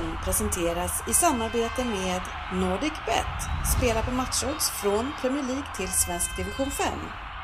[0.00, 2.20] Premierpodden presenteras i samarbete med
[2.52, 3.36] NordicBet.
[3.76, 6.86] Spela på matchodds från Premier League till svensk division 5.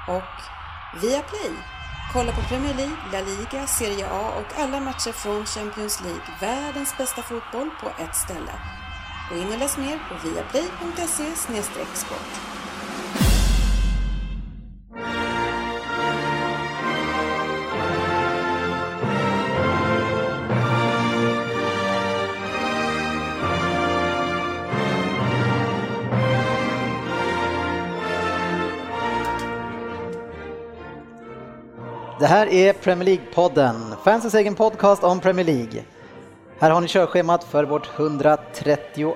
[0.09, 0.37] Och
[1.03, 1.53] Viaplay.
[2.13, 6.23] Kolla på Premier League, La Liga, Serie A och alla matcher från Champions League.
[6.41, 8.53] Världens bästa fotboll på ett ställe.
[9.31, 11.35] Gå in och läs mer på viaplay.se
[11.95, 12.56] sport.
[32.19, 35.83] Det här är Premier League-podden, fansens egen podcast om Premier League.
[36.59, 39.15] Här har ni körschemat för vårt 132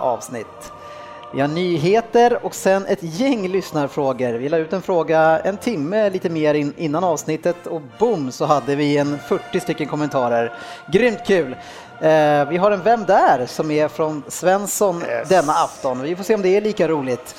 [0.00, 0.72] avsnitt.
[1.34, 4.32] Vi har nyheter och sen ett gäng lyssnarfrågor.
[4.32, 8.44] Vi la ut en fråga en timme lite mer in, innan avsnittet och boom så
[8.44, 10.52] hade vi en 40 stycken kommentarer.
[10.92, 11.56] Grymt kul!
[12.00, 13.46] Eh, vi har en Vem där?
[13.46, 15.28] som är från Svensson yes.
[15.28, 16.02] denna afton.
[16.02, 17.34] Vi får se om det är lika roligt.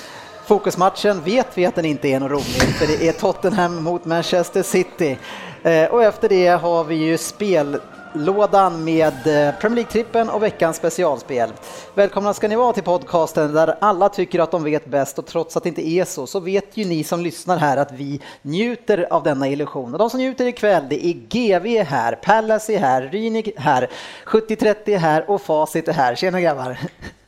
[0.50, 4.64] Fokusmatchen vet vi att den inte är något roligt, för det är Tottenham mot Manchester
[4.64, 5.18] City.
[5.64, 11.50] Eh, och efter det har vi ju spellådan med eh, Premier League-trippen och veckans specialspel.
[11.96, 15.58] Välkomna ska ni vara till podcasten där alla tycker att de vet bäst och trots
[15.58, 19.08] att det inte är så, så vet ju ni som lyssnar här att vi njuter
[19.10, 19.94] av denna illusion.
[19.94, 23.90] Och de som njuter ikväll, det är GV här, Pallas är här, Rynik här,
[24.26, 26.16] 7030 är här och Facit är här.
[26.16, 26.78] Tjena grabbar!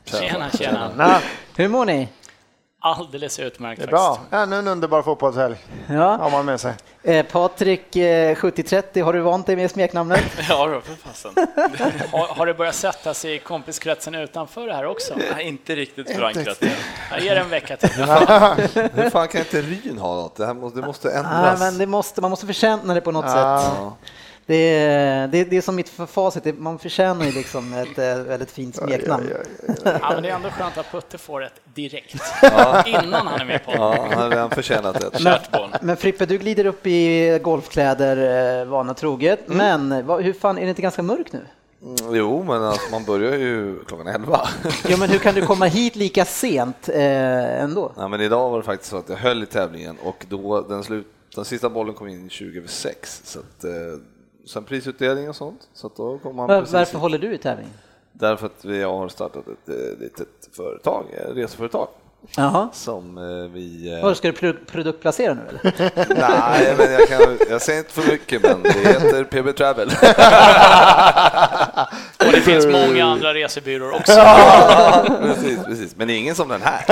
[0.04, 1.20] Tjena, tjena!
[1.56, 2.08] Hur mår ni?
[2.84, 3.80] Alldeles utmärkt.
[3.80, 4.18] Det är bra.
[4.30, 6.16] Ännu en underbar fotbollshelg ja.
[6.16, 6.74] har man med sig.
[7.02, 10.20] Eh, Patrik eh, 7030, har du vant dig med smeknamnet?
[10.48, 11.30] ja, då, för fasen.
[12.12, 15.14] har, har det börjat sätta sig i kompiskretsen utanför det här också?
[15.34, 16.62] Nej, inte riktigt förankrat.
[17.10, 17.90] Jag ger en vecka till.
[18.94, 20.36] Hur fan kan inte Ryn ha något?
[20.36, 21.60] Det, här måste, det måste ändras.
[21.60, 23.60] Ja, men det måste, man måste förtjäna det på något ja.
[23.60, 24.10] sätt.
[24.46, 28.50] Det är, det, det är som mitt facit, man förtjänar ju liksom ett äh, väldigt
[28.50, 29.30] fint smeknamn.
[29.84, 32.84] Ja, men det är ändå skönt att Putte får ett direkt, ja.
[32.86, 35.24] innan han är med på Ja, han har redan förtjänat det.
[35.24, 35.38] Men,
[35.80, 39.88] men Frippe, du glider upp i golfkläder eh, vana troget, mm.
[39.88, 41.40] men vad, hur fan, är det inte ganska mörkt nu?
[41.82, 44.48] Mm, jo, men alltså, man börjar ju klockan 11.
[44.88, 47.92] jo, men hur kan du komma hit lika sent eh, ändå?
[47.96, 50.84] Ja, men idag var det faktiskt så att jag höll i tävlingen och då den,
[50.84, 53.22] slut, den sista bollen kom in 20 över 6.
[53.24, 53.70] Så att, eh,
[54.46, 55.68] sen prisutdelning och sånt.
[55.74, 57.68] Så då kommer man Var, varför håller du i tävling?
[58.12, 61.88] Därför att vi har startat ett eh, litet företag, ett reseföretag.
[62.36, 62.68] Jaha.
[62.72, 64.00] Som eh, vi...
[64.02, 65.60] Var, ska du produktplacera nu eller?
[66.20, 69.88] Nej, men jag, kan, jag säger inte för mycket, men det heter PB Travel.
[72.26, 74.12] Och det finns många andra resebyråer också.
[75.22, 76.84] precis, precis, men ingen som den här.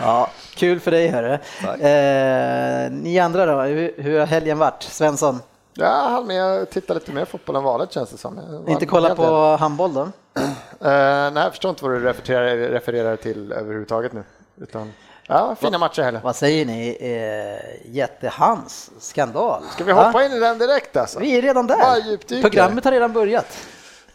[0.00, 1.32] ja, kul för dig hörru.
[1.64, 4.82] Eh, ni andra då, hur, hur har helgen varit?
[4.82, 5.38] Svensson?
[5.76, 8.64] Ja, jag hann med att titta lite mer fotboll än vanligt känns det som.
[8.68, 10.00] Inte kolla på handboll då?
[10.00, 10.10] uh,
[10.80, 14.24] nej, jag förstår inte vad du refererar, refererar till överhuvudtaget nu.
[14.56, 14.92] Utan,
[15.26, 16.20] ja, fina matcher heller.
[16.20, 16.96] Vad säger ni?
[17.00, 19.62] Eh, jättehans skandal.
[19.74, 20.24] Ska vi hoppa ha?
[20.24, 21.18] in i den direkt alltså?
[21.18, 22.40] Vi är redan där.
[22.42, 23.46] Programmet har redan börjat.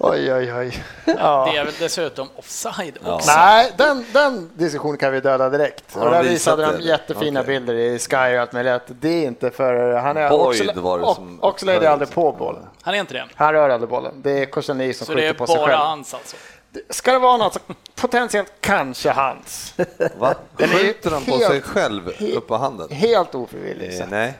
[0.02, 0.84] Oj, oj, oj.
[1.06, 1.50] Ja.
[1.52, 3.32] Det är väl dessutom offside också.
[3.38, 5.84] Nej, den, den diskussionen kan vi döda direkt.
[5.96, 7.60] Ja, och där visade de jättefina okay.
[7.60, 8.82] bilder i Sky och allt möjligt.
[8.88, 9.94] Det är inte för...
[9.94, 11.40] Han är Boyd var det som...
[11.42, 12.64] Oxlade är aldrig på bollen.
[12.82, 13.26] Han är inte det?
[13.36, 14.22] Han rör aldrig bollen.
[14.22, 15.64] Det är Koscielny som skjuter på sig själv.
[15.64, 16.36] Så det är bara hans alltså?
[16.90, 17.58] Ska det vara något,
[17.96, 19.74] potentiellt kanske hans.
[20.18, 20.36] Va?
[20.58, 22.88] Skjuter han på sig själv upp på handen?
[22.92, 24.02] Helt ofrivilligt.
[24.02, 24.34] Eh, nej,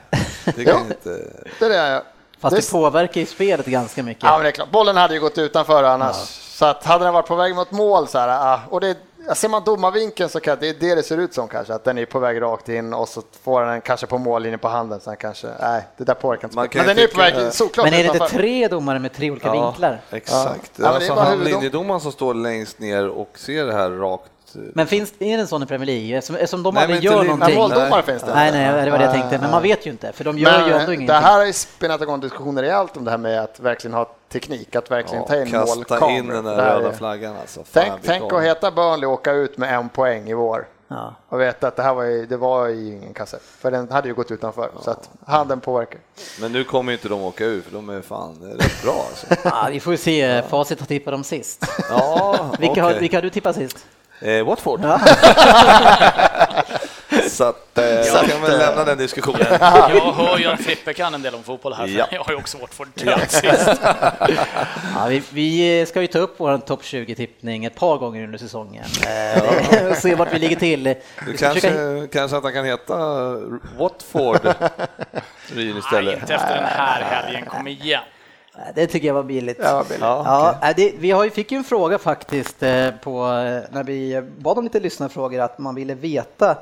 [0.44, 1.18] det kan inte...
[1.58, 2.02] Det är det
[2.40, 4.24] Fast det, det påverkar ju spelet ganska mycket.
[4.24, 4.70] Ja, men det är klart.
[4.70, 6.16] Bollen hade ju gått utanför annars.
[6.16, 6.24] Ja.
[6.60, 8.96] Så att hade den varit på väg mot mål så här, och det,
[9.34, 11.98] ser man domarvinkeln så kan det är det det ser ut som kanske, att den
[11.98, 15.00] är på väg rakt in och så får den kanske på mållinjen på handen.
[15.00, 16.78] Sen kanske, nej, det där påverkar inte.
[16.78, 19.46] Men den är på väg såklart Men är det inte tre domare med tre olika
[19.48, 20.00] ja, vinklar?
[20.10, 20.72] Exakt.
[20.76, 20.88] Ja.
[20.88, 24.30] Alltså, ja, han linjedomaren som står längst ner och ser det här rakt
[24.74, 26.18] men finns det en sån i Premier League?
[26.18, 27.54] Eftersom, eftersom de nej, aldrig gör någonting.
[27.54, 28.34] Måldomare finns det.
[28.34, 29.38] Nej, nej, det var det jag tänkte.
[29.38, 31.06] Men man vet ju inte, för de gör men, ju ändå ingenting.
[31.06, 33.94] Det här har ju spinnat igång diskussioner i allt om det här med att verkligen
[33.94, 35.84] ha teknik, att verkligen ja, ta in målkameror.
[35.84, 37.64] Kasta in den där röda flaggan alltså.
[37.72, 40.66] Tänk, tänk att heta Burnley och åka ut med en poäng i vår.
[40.90, 41.14] Ja.
[41.28, 44.08] Och veta att det här var ju, det var ju ingen kasse, för den hade
[44.08, 44.70] ju gått utanför.
[44.74, 44.82] Ja.
[44.82, 46.00] Så att handen påverkar.
[46.40, 49.06] Men nu kommer ju inte de åka ut, för de är fan rätt bra.
[49.08, 49.26] Alltså.
[49.44, 50.42] Ja, vi får se, ja.
[50.42, 51.66] facit har tippat dem sist.
[51.90, 52.82] Ja, vilka, okay.
[52.82, 53.86] har, vilka har du tippat sist?
[54.20, 54.80] Eh, Watford.
[54.82, 55.00] Ja.
[57.28, 59.46] så att, eh, jag kan väl lämna den diskussionen.
[59.60, 62.06] jag hör ju att Frippe kan en del om fotboll här, ja.
[62.10, 63.18] jag har ju också Watford ja.
[64.94, 68.84] ja, vi, vi, ska ju ta upp vår topp 20-tippning ett par gånger under säsongen
[69.06, 70.84] eh, och se vart vi ligger till.
[70.84, 70.96] Du
[71.36, 72.08] kanske, försöka...
[72.12, 72.96] kanske att han kan heta
[73.78, 74.54] Watford
[75.54, 76.04] Ryn istället?
[76.04, 78.02] Nej, inte efter den här helgen, kom igen.
[78.56, 79.58] Nej, Det tycker jag var billigt.
[79.62, 80.00] Ja, billigt.
[80.00, 83.74] Ja, Ja, nej, det, vi har ju, fick ju en fråga faktiskt eh, på, eh,
[83.74, 86.56] när vi bad om lite lyssnarfrågor att man ville veta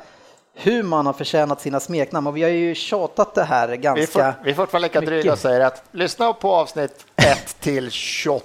[0.55, 4.33] hur man har förtjänat sina smeknamn och vi har ju tjatat det här Vi, ganska...
[4.33, 8.45] får, vi är fortfarande lika dryga och säger att lyssna på avsnitt 1 till 28.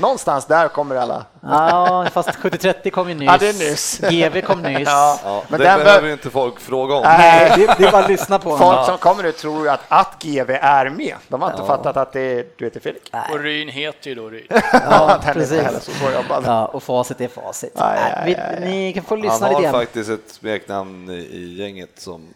[0.00, 1.24] Någonstans där kommer alla.
[1.42, 3.26] Ja, fast 7030 kom ju nyss.
[3.28, 3.98] Ja, det är nyss.
[4.00, 4.88] GV kom nyss.
[4.88, 5.18] Ja.
[5.24, 7.02] Ja, Men det den behöver bör- ju inte folk fråga om.
[7.02, 8.74] Nej, det, det är bara att lyssna på honom.
[8.74, 11.14] Folk som kommer nu tror ju att, att GV är med.
[11.28, 13.10] De har inte fattat att det är, du heter Fredrik.
[13.32, 14.46] Och Ryn heter ju då Ryn.
[14.72, 15.84] Ja, precis.
[15.84, 15.90] så.
[16.44, 17.72] Ja, och facit är facit.
[17.76, 18.66] Aj, Nej, aj, vi.
[18.70, 19.72] Ni kan få Han lyssna lite har grann.
[19.72, 22.26] faktiskt ett smeknamn i- i gänget som,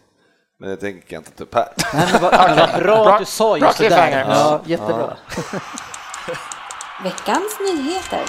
[0.59, 1.67] men det tänker jag inte ta upp här.
[1.93, 4.25] Nej, men vad, men vad bra Bra- att du sa bra just det där.
[4.29, 5.13] Ja, jättebra.
[7.03, 8.23] Veckans nyheter.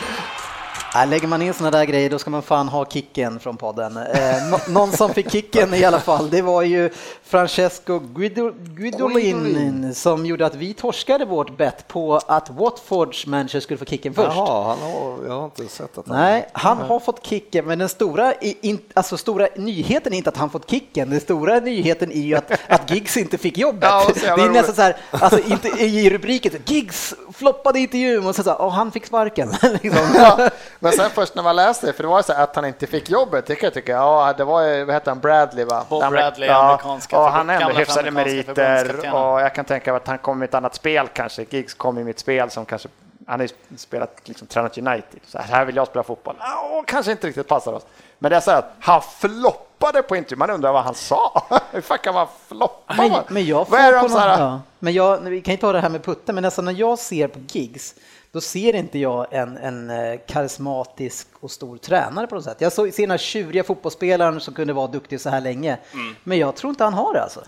[0.98, 3.96] Ja, lägger man in såna där grejer då ska man fan ha kicken från podden.
[3.96, 6.90] Eh, nå- någon som fick kicken i alla fall, det var ju
[7.25, 13.78] Francesco Guido, Guidolin som gjorde att vi torskade vårt bett på att Watfords manager skulle
[13.78, 14.37] få kicken först.
[14.37, 16.16] Jaha, han har, jag har inte sett att han...
[16.16, 20.37] Nej, han har fått kicken, men den stora, in, alltså stora nyheten är inte att
[20.37, 21.10] han fått kicken.
[21.10, 23.82] Den stora nyheten är ju att, att Giggs inte fick jobbet.
[23.82, 28.34] Ja, och det är nästan så här, alltså inte i rubriken, Giggs floppade intervjun och
[28.34, 29.54] så, så här, oh, han fick sparken.
[29.82, 30.06] liksom.
[30.14, 30.50] Ja,
[30.87, 33.11] men sen först när man läste det, för det var så att han inte fick
[33.11, 35.85] jobbet, det kan jag tycka, ja det var ju, vad heter han, Bradley va?
[35.88, 39.97] Bob Den- Bradley, ja, amerikanska och han ändå hyfsade meriter och jag kan tänka mig
[39.97, 42.88] att han kommer i ett annat spel kanske, Giggs kom i mitt spel som kanske,
[43.27, 47.12] han har ju spelat, liksom tränat United, så här vill jag spela fotboll, ja, kanske
[47.12, 47.82] inte riktigt passar oss.
[48.19, 51.47] Men det är så här att han floppade på intervju, man undrar vad han sa.
[51.71, 52.94] Hur fan kan man floppa?
[52.97, 54.61] Men, men jag vad är det de på så någon, här, ja.
[54.79, 57.29] Men jag, vi kan ju ta det här med putten, men nästan när jag ser
[57.29, 57.94] på gigs,
[58.37, 62.56] då ser inte jag en, en eh, karismatisk och stor tränare på något sätt.
[62.61, 66.17] Jag såg- ser den här tjuriga fotbollsspelaren som kunde vara duktig så här länge, Mm.
[66.25, 67.41] men jag tror inte han har det alltså.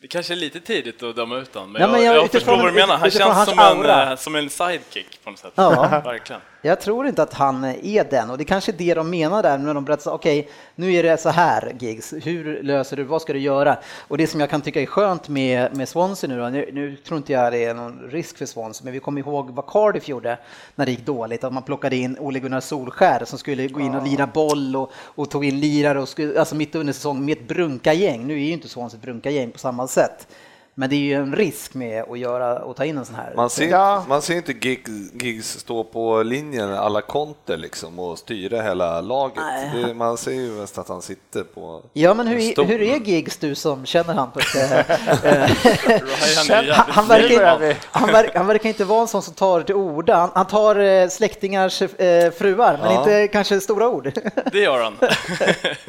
[0.00, 2.40] Det kanske är lite tidigt att döma ut honom, men, men jag, jag- jag, utifrån-
[2.40, 2.96] förstår vad du menar.
[2.96, 5.52] Han känns som en, eh, som en sidekick på något sätt.
[5.54, 6.00] Ja.
[6.04, 6.42] Verkligen.
[6.66, 9.42] Jag tror inte att han är den och det är kanske är det de menar
[9.42, 13.22] där när de berättar okej, nu är det så här gigs, hur löser du, vad
[13.22, 13.78] ska du göra?
[13.98, 16.96] Och det som jag kan tycka är skönt med, med Swansea nu då, nu, nu
[16.96, 20.08] tror inte jag det är någon risk för Swansea, men vi kommer ihåg vad Cardiff
[20.08, 20.38] gjorde
[20.74, 23.94] när det gick dåligt, att man plockade in Ole Gunnar Solskär som skulle gå in
[23.94, 27.38] och lira boll och, och tog in lirare och skulle, alltså mitt under säsong med
[27.38, 28.26] ett brunka-gäng.
[28.26, 30.26] Nu är ju inte Swansea ett brunka-gäng på samma sätt.
[30.78, 33.32] Men det är ju en risk med att göra och ta in en sån här.
[33.36, 34.04] Man ser, Ja.
[34.08, 34.90] man ser inte Giggs,
[35.20, 39.44] Giggs stå på linjen alla konter liksom och styra hela laget.
[39.74, 42.96] Det, man ser ju mest att han sitter på Ja, men en hur, hur är
[42.96, 44.54] Giggs du som känner han på ett...
[44.56, 44.72] eh,
[45.42, 45.50] eh,
[46.48, 50.16] han, han, verkar, han, verkar, han verkar inte vara en sån som tar till orda.
[50.16, 52.98] Han, han tar eh, släktingars eh, fruar, men Ja.
[52.98, 54.12] inte kanske stora ord.
[54.52, 54.96] Det gör han.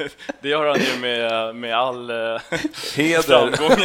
[0.40, 2.40] Det gör han ju med, med all eh,
[2.96, 3.22] Heder.
[3.22, 3.78] framgång.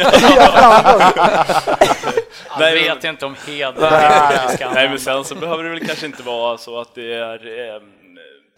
[2.48, 6.22] Jag Nej, vet inte om heder Nej, men sen så behöver det väl kanske inte
[6.22, 7.80] vara så att det är eh,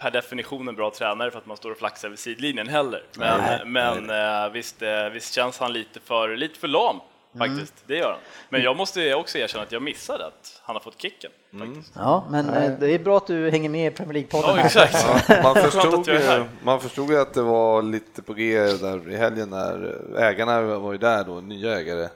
[0.01, 3.03] per definition en bra tränare för att man står och flaxar vid sidlinjen heller.
[3.19, 7.01] Men, men eh, visst, eh, visst känns han lite för, lite för lam
[7.39, 7.75] faktiskt.
[7.87, 8.21] Det gör han.
[8.49, 11.31] Men jag måste också erkänna att jag missade att han har fått kicken.
[11.59, 11.93] Faktiskt.
[11.95, 14.71] Ja, men eh, det är bra att du hänger med i Premier League-podden.
[15.29, 15.43] Ja.
[15.43, 16.09] Man förstod,
[16.63, 20.93] man förstod ju att det var lite på G där i helgen när ägarna var
[20.93, 22.09] ju där då, nya ägare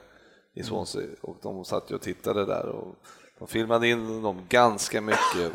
[0.53, 2.95] i Swansea och de satt ju och tittade där och
[3.39, 5.51] de filmade in dem ganska mycket.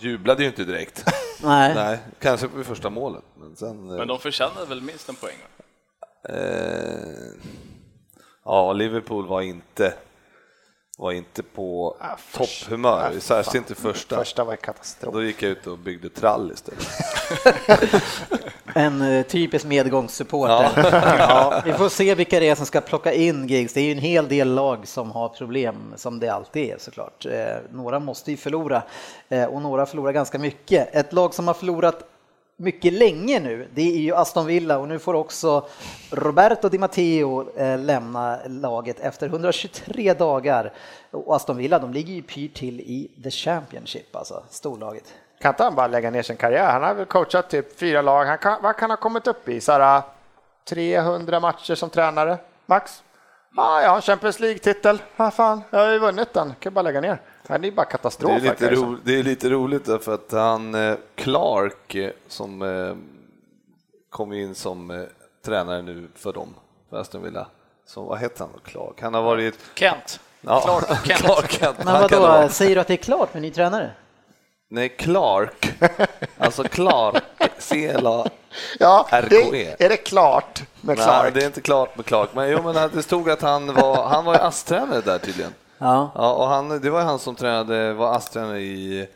[0.00, 1.04] Jublade ju inte direkt.
[1.42, 1.74] Nej.
[1.74, 3.86] Nej, kanske vid första målet, men sen...
[3.86, 5.36] Men de förtjänade väl minst en poäng?
[5.42, 6.34] va?
[6.34, 7.32] Eh,
[8.46, 9.94] ja, Liverpool var inte,
[10.98, 11.96] var inte på
[12.32, 14.16] topphumör, särskilt inte första.
[14.16, 15.14] Första var katastrof.
[15.14, 16.88] Då gick jag ut och byggde trall istället.
[18.74, 20.70] En eh, typisk medgångssupporter.
[21.18, 21.62] Ja.
[21.64, 23.72] vi får se vilka det är som ska plocka in gigs.
[23.72, 27.26] Det är ju en hel del lag som har problem, som det alltid är såklart.
[27.26, 28.82] Eh, några måste ju förlora
[29.28, 30.94] eh, och några förlorar ganska mycket.
[30.94, 32.04] Ett lag som har förlorat
[32.56, 35.68] mycket länge nu, det är ju Aston Villa och nu får också
[36.10, 40.72] Roberto Di Matteo eh, lämna laget efter 123 dagar.
[41.10, 45.14] Och Aston Villa, de ligger ju pyrt till i the Championship, alltså storlaget.
[45.40, 46.72] Kan inte han bara lägga ner sin karriär?
[46.72, 48.24] Han har väl coachat typ fyra lag.
[48.24, 49.60] Han kan, vad kan han ha kommit upp i?
[49.60, 50.02] Så
[50.68, 53.02] 300 eh, matcher som tränare, max?
[53.56, 55.02] Ah, ja, Champions League-titel.
[55.16, 56.54] Vad fan, jag har ju vunnit den.
[56.60, 57.20] Kan bara lägga ner.
[57.48, 58.42] Men det är bara katastrof.
[58.42, 62.62] Det är, lite ro, det är lite roligt därför att han eh, Clark eh, som
[62.62, 62.96] eh,
[64.10, 65.06] kom in som
[65.44, 66.54] tränare nu för dem,
[66.90, 67.46] för Aston Villa.
[67.86, 69.02] Så vad heter han då, Clark?
[69.02, 69.58] Han har varit...
[69.74, 70.20] Kent.
[70.40, 71.20] Ja, Clark Kent.
[71.24, 71.84] Clark Kent.
[71.84, 72.48] Men vadå, vara.
[72.48, 73.90] säger du att det är klart med ny tränare?
[74.68, 75.74] Nej, Clark.
[76.38, 77.22] Alltså Clark.
[77.58, 78.26] C-L-A.
[78.78, 79.28] Ja, RKE.
[79.50, 81.34] det, är det klart med Nej, Clark?
[81.34, 84.24] det är inte klart med Clark, men jo, men det stod att han var, han
[84.24, 85.52] var ju ASS-tränare där tydligen.
[85.78, 86.10] Ja.
[86.14, 89.08] Ja, och han, det var han som tränade, var ASS-tränare i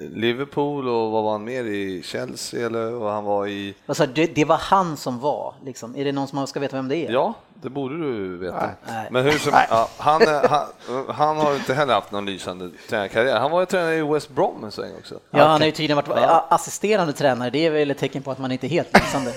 [0.00, 3.74] Liverpool och vad var han mer i Chelsea eller vad han var i?
[3.86, 5.96] Alltså, det, det var han som var, liksom.
[5.96, 7.12] Är det någon som ska veta vem det är?
[7.12, 8.70] Ja, det borde du veta.
[8.88, 9.08] Nej.
[9.10, 10.66] Men hur som, ja, han, är- han,
[11.08, 13.40] han har inte heller haft någon lysande tränarkarriär.
[13.40, 15.14] Han var ju tränare i West Brom en sväng också.
[15.30, 18.30] Ja, han har ju tydligen varit a- assisterande tränare, det är väl ett tecken på
[18.30, 19.32] att man inte är helt lysande.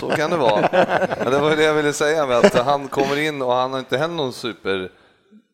[0.00, 0.68] Så kan det vara.
[1.24, 3.72] Men det var ju det jag ville säga med att han kommer in och han
[3.72, 4.90] har inte heller någon super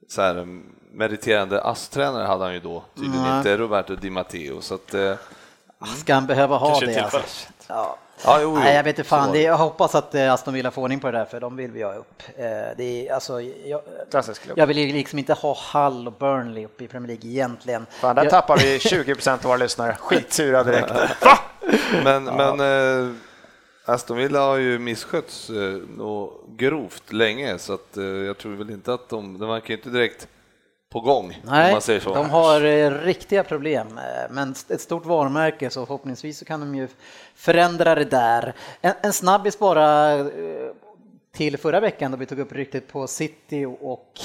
[0.08, 0.46] så här,
[0.92, 3.36] meriterande ASS-tränare hade han ju då, tydligen Nej.
[3.38, 4.60] inte Roberto Di Matteo.
[4.60, 5.12] Så att, eh,
[5.96, 6.98] Ska han behöva ha det?
[6.98, 7.18] Alltså?
[7.68, 7.96] Ja.
[8.25, 9.32] ja, jo, jo, Nej, jag vet inte fan.
[9.32, 11.70] Det, jag hoppas att eh, Aston Villa får ordning på det där, för de vill
[11.70, 12.22] vi ha upp.
[12.36, 12.44] Eh,
[12.76, 13.80] Det är, alltså, jag,
[14.54, 17.86] jag vill ju liksom inte ha Hull och Burnley uppe i Premier League egentligen.
[17.90, 19.96] Fan, där jag, tappar vi 20 procent av våra lyssnare.
[20.00, 20.92] Skitsura direkt.
[22.04, 23.12] Men, men eh,
[23.88, 28.71] Aston Villa har ju misskötts eh, nå grovt länge så att eh, jag tror väl
[28.71, 30.28] inte att de, de verkar inte direkt
[30.93, 32.14] på gång om Nej, man säger så.
[32.14, 36.75] de har eh, riktiga problem, eh, men ett stort varumärke så förhoppningsvis så kan de
[36.75, 36.88] ju
[37.35, 38.55] förändra det där.
[38.81, 40.26] En, en snabbis bara eh,
[41.33, 44.21] till förra veckan då vi tog upp ryktet på City och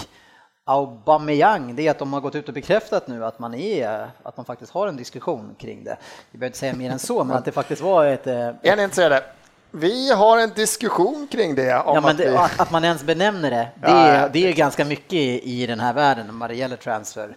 [0.65, 4.38] Aubameyang, det är att de har gått ut och bekräftat nu att man är, att
[4.38, 5.98] man faktiskt har en diskussion kring det.
[6.32, 8.27] Vi behöver inte säga mer än så, men att det faktiskt var ett...
[8.27, 9.24] eh, Är ni intresserade?
[9.72, 11.75] Vi har en diskussion kring det.
[11.75, 12.36] Om Ja, men att det, vi...
[12.36, 14.28] att, att man ens benämner det, det, Ja, är, ja.
[14.34, 17.36] det är ganska mycket i, i den här världen vad det gäller transfer.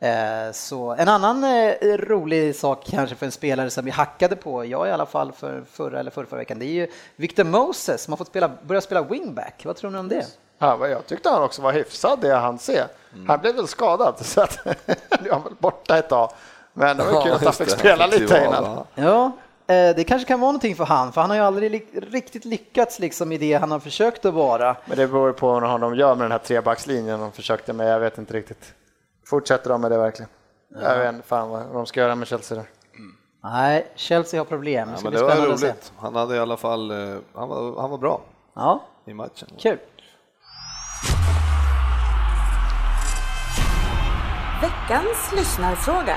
[0.00, 4.64] Eh, så en annan eh, rolig sak kanske för en spelare som vi hackade på,
[4.64, 8.02] jag i alla fall för förra eller förra, förra veckan, det är ju Victor Moses
[8.02, 9.62] som har fått spela, börja spela wingback.
[9.64, 10.26] Vad tror ni om det?
[10.58, 12.86] Ja, jag tyckte han också var hyfsad det han ser.
[13.14, 13.28] Mm.
[13.28, 14.58] Han blev väl skadad så att
[15.30, 16.32] han väl borta ett tag.
[16.72, 18.84] Men det var kul att han fick spela lite innan.
[18.94, 19.32] Ja,
[19.66, 23.32] det kanske kan vara någonting för han, för han har ju aldrig riktigt lyckats liksom
[23.32, 24.76] i det han har försökt att vara.
[24.86, 27.88] Men det beror på vad de gör med den här trebackslinjen de försökte med.
[27.92, 28.74] Jag vet inte riktigt.
[29.26, 30.28] Fortsätter de med det verkligen?
[30.82, 32.66] Jag vet inte fan vad de ska göra med Chelsea där.
[33.44, 34.88] Nej, Chelsea har problem.
[34.88, 35.66] Det Ja, men det var spännande att se.
[35.66, 35.92] roligt.
[35.98, 38.20] Han hade i alla fall, eh, han var, han var bra
[38.54, 39.48] Ja, i matchen.
[39.58, 39.78] kul.
[44.62, 46.16] Veckans lyssnarfråga.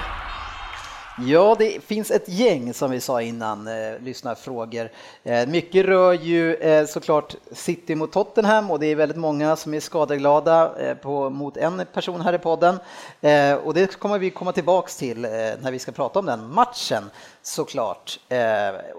[1.20, 4.90] Ja, det finns ett gäng som vi sa innan, eh, lyssnarfrågor.
[5.24, 9.74] Eh, mycket rör ju eh, såklart City mot Tottenham och det är väldigt många som
[9.74, 12.80] är skadeglada eh, på, mot en person här i podden.
[13.22, 16.54] Eh, och det kommer vi komma tillbaks till eh, när vi ska prata om den
[16.54, 17.04] matchen
[17.42, 18.20] såklart.
[18.30, 18.38] Eh,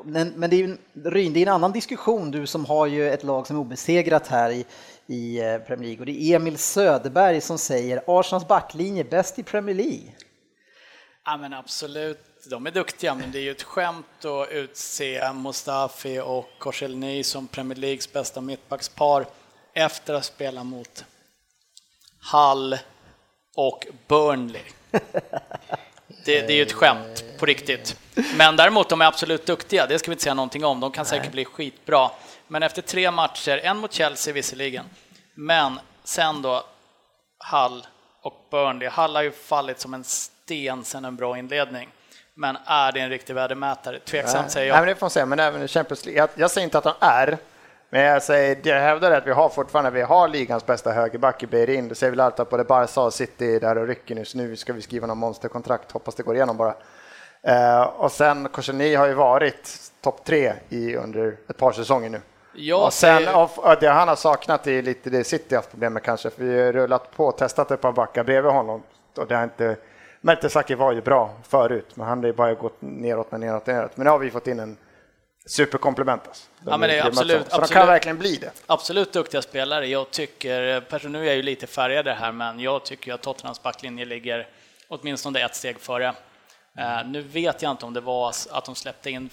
[0.05, 3.11] men, men det är en, Ryn, det är en annan diskussion, du som har ju
[3.11, 4.65] ett lag som är obesegrat här i,
[5.07, 9.43] i eh, Premier League och det är Emil Söderberg som säger Arsenals backlinje bäst i
[9.43, 10.13] Premier League.
[11.29, 12.19] Ja, men absolut,
[12.51, 17.49] de är duktiga, men det är ju ett skämt att utse Mustafi och Korselny som
[17.49, 19.27] Premier Leagues bästa mittbackspar
[19.73, 21.05] efter att spela mot
[22.33, 22.79] Hull
[23.57, 24.63] och Burnley.
[26.25, 28.01] Det, det är ju ett skämt på riktigt.
[28.37, 30.81] Men däremot, de är absolut duktiga, det ska vi inte säga någonting om.
[30.81, 32.11] De kan säkert bli skitbra.
[32.49, 34.85] Men efter tre matcher, en mot Chelsea visserligen,
[35.35, 36.65] men sen då
[37.53, 37.87] Hull
[38.23, 38.89] och Burnley.
[38.89, 40.05] Hull har ju fallit som en
[40.47, 41.89] sten sen en bra inledning.
[42.35, 43.99] Men är det en riktig värdemätare?
[43.99, 44.97] Tveksamt säger Nej, men jag.
[44.97, 46.21] det får man säga, men även i Champions League.
[46.21, 47.39] Jag, jag säger inte att de är,
[47.91, 51.47] men jag, säger, jag hävdar att vi har fortfarande vi har ligans bästa högerback i
[51.47, 51.89] Beirin.
[51.89, 54.39] Det säger väl allt att både Barca och City är där och rycker nu, så
[54.39, 55.93] nu ska vi skriva någon monsterkontrakt.
[55.93, 56.75] Hoppas det går igenom bara.
[57.43, 62.21] Eh, och sen Korseny har ju varit topp tre i, under ett par säsonger nu.
[62.55, 65.93] Jag och sen, säger- och, det han har saknat är lite det City haft problem
[65.93, 68.83] med kanske, för vi har rullat på och testat ett par backar bredvid honom.
[69.17, 69.77] Och det har inte,
[70.27, 73.97] Mertesacker var ju bra förut, men han har ju bara gått neråt, men neråt, neråt.
[73.97, 74.77] Men nu har vi fått in en
[75.47, 76.27] superkomplement.
[76.27, 76.47] Alltså.
[76.67, 77.89] Ja, men det är absolut- Så de kan absolut.
[77.89, 78.51] verkligen bli det.
[78.67, 79.87] Absolut duktiga spelare.
[79.87, 83.63] Jag tycker, person nu är jag ju lite färgad här, men jag tycker att Tottenhams
[83.63, 84.49] backlinje ligger
[84.89, 86.07] åtminstone ett steg före.
[86.79, 89.31] Eh, nu vet jag inte om det var att de släppte in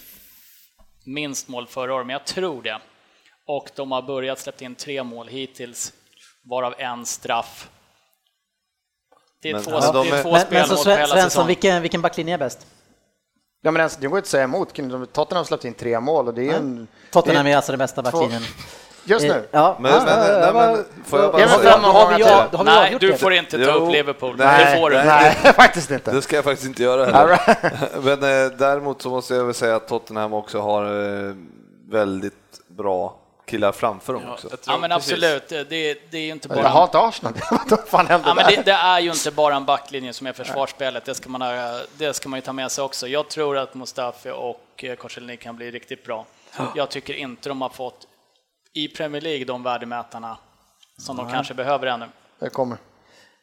[1.06, 2.80] minst mål förra året, men jag tror det.
[3.46, 5.94] Och de har börjat släppa in tre mål hittills,
[6.44, 7.70] varav en straff.
[9.44, 10.98] Det är Men- två, men de det är är- två Men, men så på Sven-
[10.98, 11.48] hela Svensson, säsongen.
[11.48, 12.68] vilken, vilken backlinje är bäst?
[13.62, 14.74] Ja, men det går inte att säga emot.
[15.14, 16.88] Tottenham har släppt in tre mål och det är en...
[17.12, 18.42] Tottenham det är alltså den bästa backlinjen.
[19.06, 19.48] Just Eh, nu.
[19.52, 22.24] Ja, Men- ja, men- ja, nej, ja, men får jag bara Ja, men har vi-
[22.24, 22.58] har vi- till.
[22.58, 23.18] har vi Nej, du det?
[23.18, 23.86] får inte ta Jo.
[23.86, 24.36] upp Liverpool.
[24.38, 24.96] Nej, det får du.
[24.96, 26.12] Nej, faktiskt inte.
[26.12, 27.40] Det ska jag faktiskt inte göra heller.
[28.02, 28.14] Men
[28.46, 31.34] eh, däremot så måste jag väl säga att Tottenham också har eh,
[31.90, 32.34] väldigt
[32.68, 34.48] bra killar framför dem också.
[34.50, 35.50] Jag tror Ja, men absolut.
[35.50, 36.68] Det, det är ju inte Jag bara...
[36.68, 37.34] har inte Arsenal.
[37.70, 38.56] Vad fan hände Ja, men där?
[38.56, 41.82] det, det är ju inte bara en backlinje som är försvarsspelet, det ska, man, ha-
[41.98, 43.08] det ska man ju ta med sig också.
[43.08, 46.26] Jag tror att Mustafi och eh, Korselny kan bli riktigt bra.
[46.76, 48.08] Jag tycker inte de har fått
[48.74, 50.38] i Premier League de värdemätarna
[50.98, 52.06] som de kanske behöver ännu.
[52.40, 52.78] Det kommer.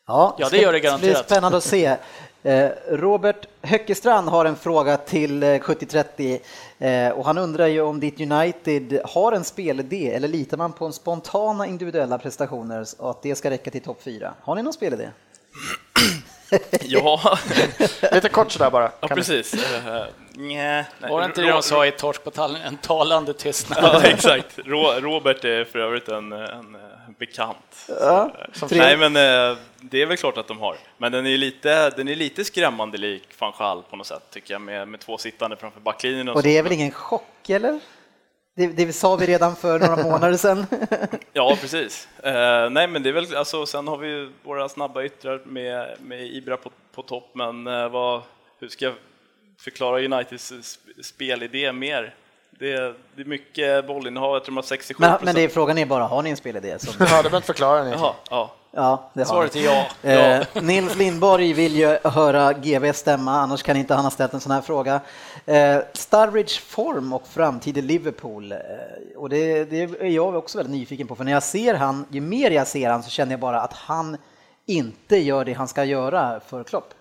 [0.06, 1.00] Ja, det gör det garanterat.
[1.16, 1.96] Det blir spännande att se.
[2.42, 6.40] Eh, Robert Höckestrand har en fråga till 7030
[6.78, 10.72] eh, eh, och han undrar ju om ditt United har en spelidé eller litar man
[10.72, 14.34] på en spontana individuella prestationer och att det ska räcka till topp 4?
[14.40, 15.08] Har ni någon spelidé?
[16.82, 17.38] ja.
[18.12, 18.92] Lite kort sådär bara.
[19.00, 19.54] Ja, precis.
[20.34, 20.84] Nej.
[21.00, 22.62] Var det inte det de sa i Torsk på Tallinn?
[22.62, 23.78] En talande tystnad.
[23.82, 24.58] ja, exakt.
[24.64, 26.76] Robert är för övrigt en, en
[27.20, 27.86] bekant.
[27.88, 28.32] Ja,
[28.70, 30.76] nej, men eh, det är väl klart att de har.
[30.98, 34.54] Men den är lite, den är lite skrämmande lik van Gaal på något sätt, tycker
[34.54, 36.28] jag, med, med två sittande framför backlinjen.
[36.28, 37.80] Och, och det är väl ingen chock, eller?
[38.56, 40.66] Det, det sa vi redan för några månader sedan.
[41.32, 42.08] ja, precis.
[42.22, 46.26] Eh, nej, men det är väl, alltså, sen har vi våra snabba yttrar med, med
[46.26, 48.22] Ibra på, på topp, men eh, vad,
[48.58, 48.94] hur ska jag
[49.60, 50.52] förklara Uniteds
[51.02, 52.14] spelidé mer?
[52.60, 55.48] Det är, det är mycket bollinnehav, jag tror de har 67 men, men det är,
[55.48, 56.78] frågan är bara, har ni en spelidé?
[56.78, 56.94] Som...
[56.98, 57.90] ja, det behöver inte förklara ni.
[57.90, 58.54] Jaha, ja.
[58.72, 59.86] Ja, det Svaret är ja.
[60.10, 64.40] Eh, Nils Lindborg vill ju höra GB stämma, annars kan inte han ha ställt en
[64.40, 65.00] sån här fråga.
[65.46, 68.52] Eh, Sturridge form och framtid i Liverpool.
[68.52, 68.58] Eh,
[69.16, 72.20] och det, det, är jag också väldigt nyfiken på, för när jag ser han, ju
[72.20, 74.16] mer jag ser han så känner jag bara att han
[74.66, 76.94] inte gör det han ska göra för Klopp.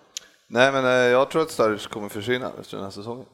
[0.46, 3.26] Nej, men eh, jag tror att Sturridge kommer försvinna efter den här säsongen.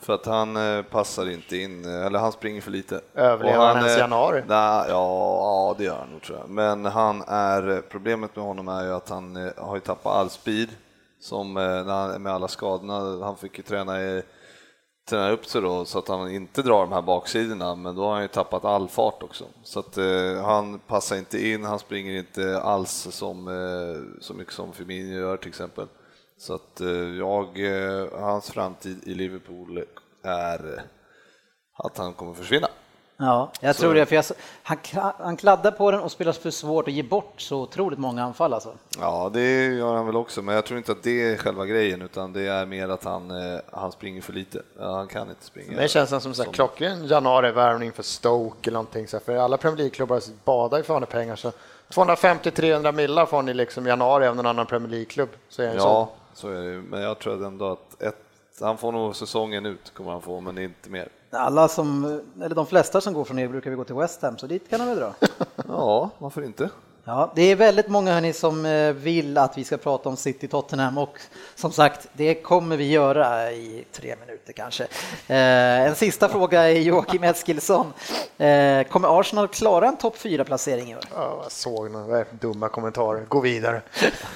[0.00, 3.00] För att han eh, passar inte in, eh, eller han springer för lite.
[3.14, 4.42] Överlever han, ens januari?
[4.46, 6.50] Nej, ja, ja, det gör han nog tror jag.
[6.50, 10.30] Men han är, problemet med honom är ju att han eh, har ju tappat all
[10.30, 10.68] speed
[11.20, 13.24] som med alla skadorna.
[13.24, 13.92] Han fick ju träna,
[15.08, 18.12] träna upp sig då så att han inte drar de här baksidorna, men då har
[18.12, 19.44] han ju tappat all fart också.
[19.62, 19.98] Så att
[20.44, 23.46] han passar inte in, han springer inte alls som,
[24.20, 25.86] så mycket som Firmino gör till exempel.
[26.42, 29.84] Så att eh, jag, eh, hans framtid i Liverpool
[30.22, 30.82] är
[31.78, 32.68] att han kommer försvinna.
[33.16, 33.80] Ja, jag så.
[33.80, 34.24] tror det, för jag,
[34.62, 34.78] han,
[35.18, 38.54] han kladdar på den och spelar för svårt att ge bort så otroligt många anfall
[38.54, 38.74] alltså.
[38.98, 42.02] Ja, det gör han väl också, men jag tror inte att det är själva grejen,
[42.02, 44.62] utan det är mer att han, eh, han springer för lite.
[44.78, 45.80] Han kan inte springa.
[45.80, 49.78] Det känns som, som, som klockren januari-värvning för Stoke eller någonting, så för alla Premier
[49.78, 51.52] League-klubbar badar ju för pengar, så
[51.90, 55.30] 250-300 millar får ni liksom januari av någon annan Premier League-klubb.
[55.48, 56.48] Så ja, så.
[56.48, 58.24] är det men jag tror ändå att ett,
[58.60, 61.08] han får nog säsongen ut, kommer han få, men inte mer.
[61.30, 64.38] Alla som, eller de flesta som går från er brukar vi gå till West Ham,
[64.38, 65.14] så dit kan han väl dra?
[65.68, 66.70] ja, varför inte?
[67.04, 70.48] Ja, det är väldigt många hörni som eh, vill att vi ska prata om City
[70.48, 71.18] Tottenham och
[71.54, 74.84] som sagt, det kommer vi göra i tre minuter kanske.
[75.26, 77.92] Eh, en sista fråga är Joakim Eskilsson.
[78.38, 81.04] Eh, kommer Arsenal klara en topp fyra placering i år?
[81.14, 83.24] Ja, jag såg några dumma kommentarer.
[83.28, 83.82] Gå vidare.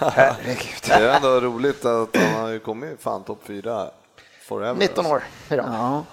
[0.86, 3.90] det är ändå roligt att han har ju kommit fan topp fyra
[4.42, 4.80] forever.
[4.80, 5.22] 19 år.
[5.48, 6.04] Ja.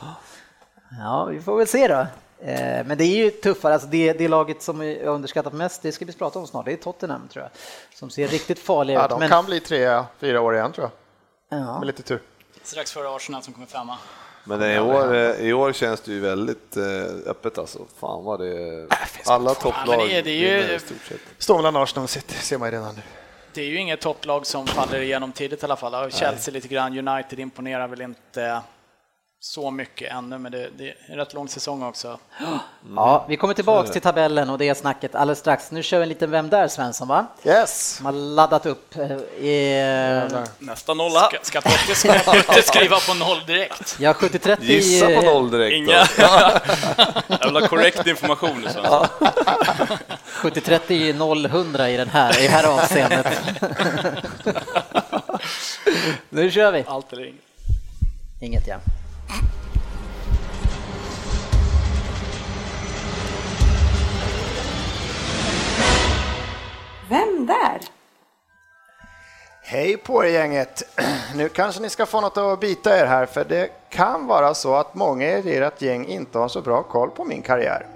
[0.99, 2.07] ja, vi får väl se då.
[2.45, 5.91] Eh, men det är ju tuffare, alltså det, det laget som är underskattat mest, det
[5.91, 7.51] ska vi prata om snart, det är Tottenham tror jag,
[7.97, 9.09] som ser riktigt farliga ja, ut.
[9.09, 9.29] De men...
[9.29, 10.89] kan bli tre, fyra år igen tror
[11.49, 11.79] jag, ja.
[11.79, 12.21] med lite tur.
[12.63, 13.97] Strax före Arsenal som kommer femma.
[14.43, 16.83] Men i år, eh, i år känns det ju väldigt eh,
[17.25, 17.79] öppet alltså.
[17.99, 18.87] Fan vad det
[19.25, 20.79] Alla topplag ja, det är ju...
[21.37, 23.01] Står mellan Arsenal och City, ser man ju redan nu.
[23.53, 26.11] Det är ju inget topplag som faller igenom tidigt i alla fall.
[26.11, 26.53] Chelsea Nej.
[26.53, 28.61] lite grann, United imponerar väl inte
[29.43, 32.19] så mycket ännu, men det, det är en rätt lång säsong också.
[32.39, 32.59] Mm.
[32.95, 35.71] Ja, vi kommer tillbaks till tabellen och det snacket alldeles strax.
[35.71, 37.25] Nu kör vi en liten Vem där Svensson va?
[37.45, 37.95] Yes!
[37.95, 38.95] Som har laddat upp.
[38.97, 39.11] Eh,
[39.47, 40.29] I...
[40.59, 41.29] Nästa nolla.
[41.41, 43.95] Ska, ska skriva på noll direkt?
[43.99, 44.57] Ja, 70-30.
[44.61, 46.07] Gissa på noll direkt Inga.
[47.27, 49.07] Jag vill ha korrekt information Svensson.
[50.25, 53.27] 70-30 0 100 i den här, i det här avseendet.
[56.29, 56.83] nu kör vi.
[56.87, 57.43] Allt eller inget.
[58.41, 58.77] Inget ja.
[67.09, 67.79] Vem där?
[69.61, 70.83] Hej på er gänget!
[71.35, 74.75] Nu kanske ni ska få något att bita er här, för det kan vara så
[74.75, 77.87] att många i ert gäng inte har så bra koll på min karriär.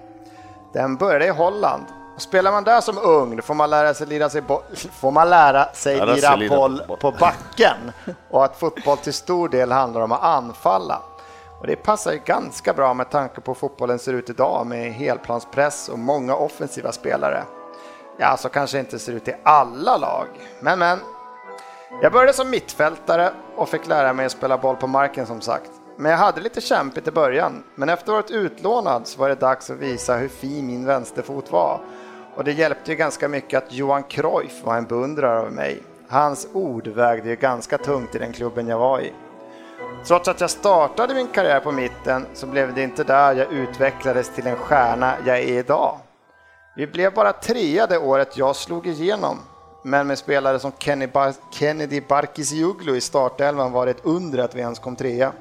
[0.74, 1.84] Den började i Holland.
[2.18, 4.42] Spelar man där som ung får man lära sig lira, sig
[4.92, 7.92] får man lära sig lira boll på backen
[8.30, 11.02] och att fotboll till stor del handlar om att anfalla.
[11.60, 14.94] Och det passar ju ganska bra med tanke på hur fotbollen ser ut idag med
[14.94, 17.44] helplanspress och många offensiva spelare.
[18.18, 20.28] Ja, så kanske inte ser ut i alla lag,
[20.60, 21.00] men men.
[22.02, 25.72] Jag började som mittfältare och fick lära mig att spela boll på marken som sagt.
[25.98, 29.30] Men jag hade lite kämpigt i början, men efter att ha varit utlånad så var
[29.30, 31.80] det dags att visa hur fin min vänsterfot var.
[32.36, 35.84] Och det hjälpte ju ganska mycket att Johan Cruyff var en beundrare av mig.
[36.10, 39.14] Hans ord vägde ju ganska tungt i den klubben jag var i.
[40.06, 44.36] Trots att jag startade min karriär på mitten så blev det inte där jag utvecklades
[44.36, 45.98] till en stjärna jag är idag.
[46.76, 49.38] Vi blev bara trea det året jag slog igenom.
[49.84, 54.56] men med spelare som Kenny Bar Kennedy Barkisioglu i startelvan var det ett under att
[54.56, 55.32] vi ens kom trea.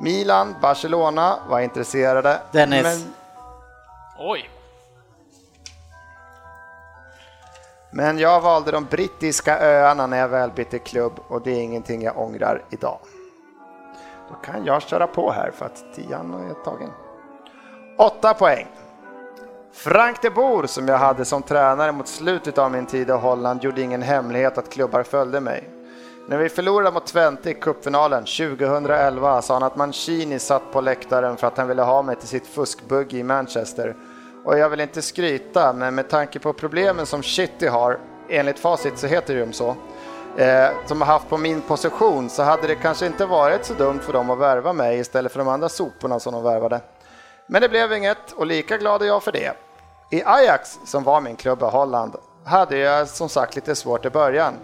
[0.00, 2.40] Milan, Barcelona var intresserade.
[2.52, 2.82] Dennis.
[2.82, 3.14] Men,
[4.18, 4.50] Oj,
[7.90, 12.02] men jag valde de brittiska öarna när jag väl bytte klubb och det är ingenting
[12.02, 12.98] jag ångrar idag.
[14.28, 16.90] Då kan jag köra på här för att tian är tagen.
[17.98, 18.66] Åtta poäng.
[19.72, 23.64] Frank de Boer som jag hade som tränare mot slutet av min tid i Holland
[23.64, 25.70] gjorde ingen hemlighet att klubbar följde mig.
[26.28, 31.36] När vi förlorade mot Twente i cupfinalen 2011 sa han att Mancini satt på läktaren
[31.36, 33.96] för att han ville ha mig till sitt fuskbugg i Manchester.
[34.44, 38.98] Och jag vill inte skryta, men med tanke på problemen som City har, enligt facit
[38.98, 39.76] så heter det ju så,
[40.38, 44.00] eh, som har haft på min position så hade det kanske inte varit så dumt
[44.00, 46.80] för dem att värva mig istället för de andra soporna som de värvade.
[47.46, 49.52] Men det blev inget och lika glad är jag för det.
[50.10, 54.10] I Ajax, som var min klubb i Holland, hade jag som sagt lite svårt i
[54.10, 54.54] början.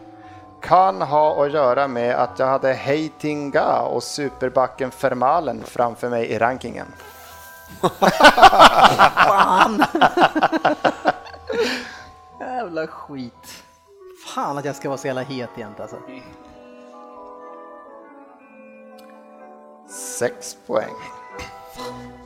[0.63, 6.39] Kan ha att göra med att jag hade Heitinga och superbacken Vermalen framför mig i
[6.39, 6.87] rankingen.
[12.41, 13.64] Jävla skit.
[14.25, 15.97] Fan att jag ska vara så jävla het jämt alltså.
[20.19, 20.95] Sex poäng.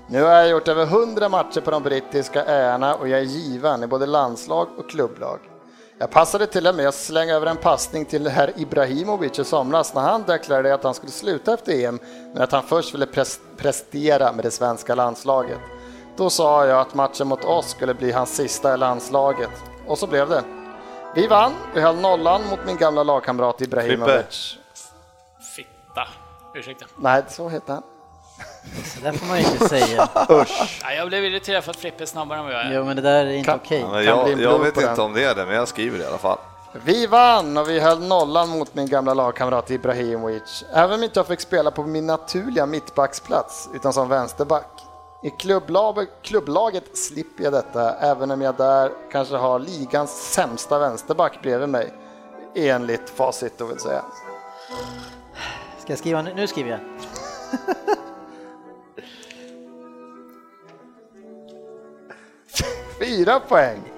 [0.06, 3.82] Nu har jag gjort över 100 matcher på de brittiska öarna och jag är given
[3.82, 5.38] i både landslag och klubblag.
[5.98, 9.94] Jag passade till och med att slänga över en passning till herr Ibrahimovic i somras
[9.94, 11.98] när han deklarerade att han skulle sluta efter EM
[12.34, 15.58] men att han först ville pres- prestera med det svenska landslaget.
[16.16, 19.50] Då sa jag att matchen mot oss skulle bli hans sista i landslaget
[19.86, 20.42] och så blev det.
[21.18, 24.56] Vi vann, vi höll nollan mot min gamla lagkamrat Ibrahimovic.
[25.56, 26.08] fitta.
[26.54, 26.86] Ursäkta.
[26.96, 27.82] Nej, så heter han.
[28.84, 30.08] Så där får man ju inte säga.
[30.82, 32.74] Ja, jag blev irriterad för att Frippe är snabbare än vad jag är.
[32.74, 33.80] Jo men det där är inte okej.
[33.80, 35.00] Ja, bli jag, jag vet inte den.
[35.00, 36.38] om det är det, men jag skriver det i alla fall.
[36.72, 40.64] Vi vann och vi höll nollan mot min gamla lagkamrat Ibrahimovic.
[40.72, 44.70] Även om inte jag fick spela på min naturliga mittbacksplats utan som vänsterback.
[45.22, 51.42] I klubblaget, klubblaget slipper jag detta även om jag där kanske har ligans sämsta vänsterback
[51.42, 51.92] bredvid mig.
[52.54, 54.04] Enligt facit då vill säga.
[55.78, 56.34] Ska jag skriva nu?
[56.34, 56.80] Nu skriver jag.
[63.00, 63.97] Fyra poäng!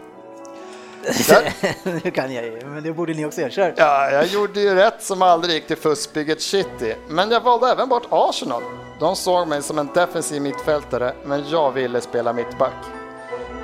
[1.82, 3.50] Nu kan jag ju, men det borde ni också göra.
[3.50, 3.74] Kör!
[3.76, 7.88] Ja, jag gjorde ju rätt som aldrig gick till fuskbygget City, men jag valde även
[7.88, 8.62] bort Arsenal.
[9.00, 12.74] De såg mig som en defensiv mittfältare, men jag ville spela mittback.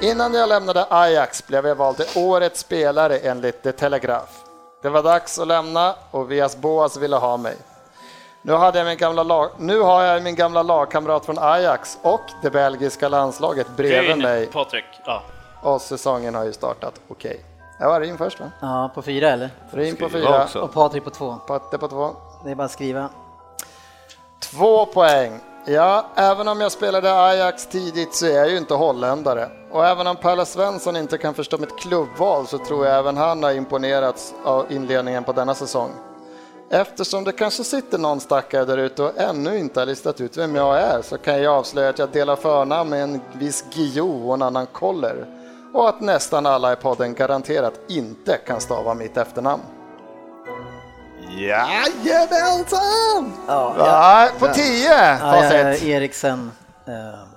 [0.00, 4.32] Innan jag lämnade Ajax blev jag vald till årets spelare enligt The Telegraph.
[4.82, 7.56] Det var dags att lämna och Vias Boas ville ha mig.
[8.42, 12.20] Nu, hade jag min gamla lag, nu har jag min gamla lagkamrat från Ajax och
[12.42, 14.84] det belgiska landslaget bredvid mig Patrik.
[15.04, 15.22] Ja.
[15.66, 17.40] Och säsongen har ju startat okej.
[17.78, 18.50] Jag var in först va?
[18.60, 19.50] Ja, på fyra eller?
[19.70, 20.60] Rin på fyra, också.
[20.60, 21.34] Och Patrik på två.
[21.46, 22.10] Patte på två.
[22.44, 23.08] Det är bara att skriva.
[24.40, 25.40] Två poäng.
[25.66, 29.48] Ja, även om jag spelade Ajax tidigt så är jag ju inte holländare.
[29.70, 33.42] Och även om Pelle Svensson inte kan förstå mitt klubbval så tror jag även han
[33.42, 35.90] har imponerats av inledningen på denna säsong.
[36.70, 40.54] Eftersom det kanske sitter någon stackare där ute och ännu inte har listat ut vem
[40.54, 44.34] jag är så kan jag avslöja att jag delar förnamn med en viss Guillou och
[44.34, 45.35] en annan Koller.
[45.76, 49.62] Och att nästan alla i podden garanterat inte kan stava mitt efternamn.
[51.28, 53.32] Jajamensan!
[53.48, 55.82] Ja, Ja, på tio ja, facit.
[55.84, 56.50] Eriksen.
[56.86, 56.92] Eh,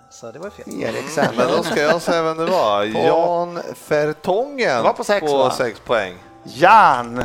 [0.09, 0.81] Så det var fel.
[0.83, 1.25] Eriksen.
[1.37, 2.83] Men då ska jag säga vem det var.
[2.83, 5.51] Jan Fertongen Det var på sex, på va?
[5.51, 6.13] sex poäng.
[6.43, 7.23] Jan!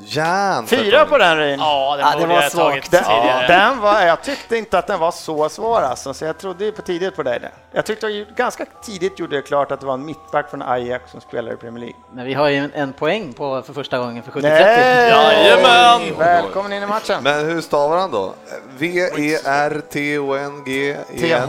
[0.00, 1.60] Jan Fyra på den Rin.
[1.60, 2.90] Ja, den Ja, det var jag svagt.
[2.90, 3.46] Den, tidigare.
[3.46, 6.72] den var, jag tyckte inte att den var så svår alltså, så jag trodde ju
[6.72, 7.40] på tidigt på dig.
[7.72, 11.10] Jag tyckte jag ganska tidigt gjorde det klart att det var en mittback från Ajax
[11.10, 11.96] som spelade i Premier League.
[12.12, 14.42] Men vi har ju en, en poäng på för första gången för 70-30.
[14.42, 15.10] Nej!
[15.10, 16.18] Jajamän!
[16.18, 17.22] Välkommen in i matchen.
[17.22, 18.34] Men hur stavar han då?
[18.78, 20.96] V-E-R-T-O-N-G?
[21.18, 21.46] TH.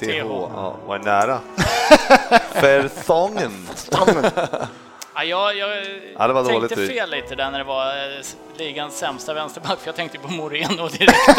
[0.00, 1.38] TH, ja, var nära.
[2.52, 3.68] Fertongen.
[5.18, 5.68] Ja, jag jag
[6.18, 8.24] Ja, det var tänkte dåligt, fel lite där när det var eh,
[8.56, 11.38] ligans sämsta vänsterback, för jag tänkte på Moreno direkt.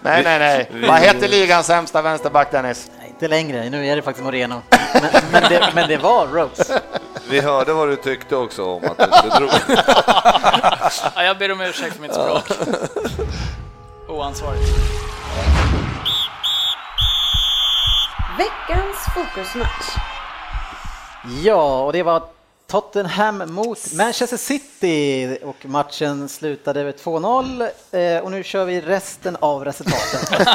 [0.00, 0.68] Nej, nej, nej.
[0.88, 2.90] Vad heter ligans sämsta vänsterback Dennis?
[2.98, 4.62] Nej, inte längre, nu är det faktiskt Moreno.
[4.92, 6.80] Men, men, det, men det var Rose.
[7.30, 9.50] Vi hörde vad du tyckte också om att du inte drog.
[11.14, 12.50] ja, jag ber om ursäkt för mitt språk.
[14.08, 14.70] Oansvarigt.
[18.38, 20.05] Veckans fokusmatch.
[21.28, 22.22] Ja, och det var
[22.66, 29.36] Tottenham mot Manchester City och matchen slutade med 2-0 eh, och nu kör vi resten
[29.40, 30.20] av resultaten.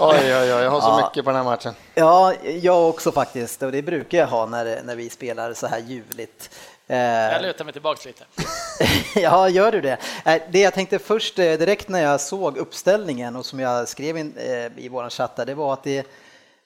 [0.00, 0.96] Oj, oj, oj, jag har så Ja.
[0.96, 1.74] mycket på den här matchen.
[1.94, 5.78] Ja, jag också faktiskt och det brukar jag ha när, när vi spelar så här
[5.78, 6.50] ljuvligt.
[6.86, 8.24] Jag lutar mig tillbaka lite.
[9.20, 9.96] ja, gör du det?
[10.24, 14.16] Eh, det jag tänkte först eh, direkt när jag såg uppställningen och som jag skrev
[14.18, 14.38] in,
[14.76, 16.06] i vår chatt det var att det,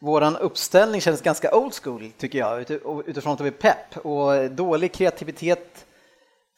[0.00, 2.70] våran uppställning känns ganska old school tycker jag
[3.06, 5.86] utifrån att vi är pepp och dålig kreativitet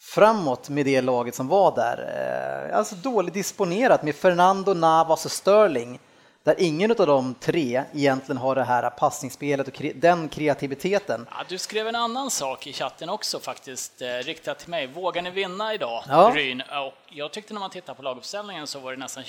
[0.01, 2.71] framåt med det laget som var där.
[2.75, 5.99] Alltså dåligt disponerat med Fernando, Navas och Sterling
[6.45, 11.27] där ingen av de tre egentligen har det här passningsspelet och den kreativiteten.
[11.31, 14.87] Ja, du skrev en annan sak i chatten också faktiskt, eh, riktat till mig.
[14.87, 16.33] Vågar ni vinna idag, ja.
[16.35, 16.61] Ryn?
[16.61, 19.25] Och jag tyckte när man tittar på laguppställningen så var det nästan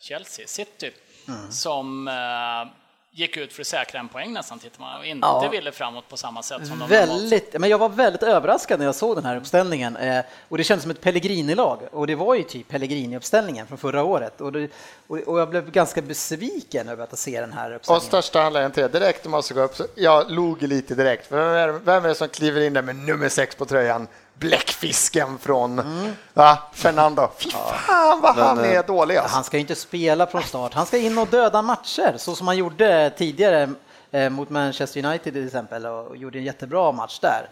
[0.00, 0.92] Chelsea, City,
[1.28, 1.52] mm.
[1.52, 2.87] som eh,
[3.18, 5.48] gick ut för att säkra en poäng nästan tittar man och inte ja.
[5.52, 8.94] ville framåt på samma sätt som de väldigt, Men jag var väldigt överraskad när jag
[8.94, 12.42] såg den här uppställningen eh, och det kändes som ett Pellegrini-lag och det var ju
[12.42, 14.70] typ Pellegrini-uppställningen från förra året och, det,
[15.06, 17.96] och, jag blev ganska besviken över att se den här uppställningen.
[17.96, 21.74] Och största anledningen till det, direkt måste gå upp, jag log lite direkt, för vem
[21.74, 24.06] är, vem är det som kliver in där med nummer sex på tröjan?
[24.38, 26.12] Bläckfisken från mm.
[26.34, 26.58] va?
[26.72, 27.30] Fernando.
[27.38, 29.16] Fy fan vad han är eh, dålig.
[29.16, 29.34] Alltså.
[29.34, 32.46] Han ska ju inte spela från start, han ska in och döda matcher så som
[32.46, 33.70] han gjorde tidigare
[34.10, 37.48] eh, mot Manchester United till exempel och gjorde en jättebra match där.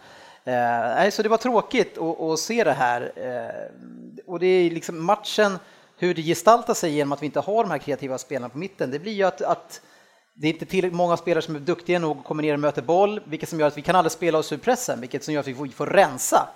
[0.47, 3.11] Eh, så det var tråkigt att, att se det här.
[3.15, 5.59] Eh, och det är liksom matchen,
[5.97, 8.91] hur det gestaltar sig genom att vi inte har de här kreativa spelarna på mitten,
[8.91, 9.81] det blir ju att, att
[10.33, 12.81] det är inte tillräckligt många spelare som är duktiga nog att komma ner och möta
[12.81, 15.41] boll, vilket som gör att vi kan aldrig spela oss ur pressen, vilket som gör
[15.41, 16.49] att vi får rensa.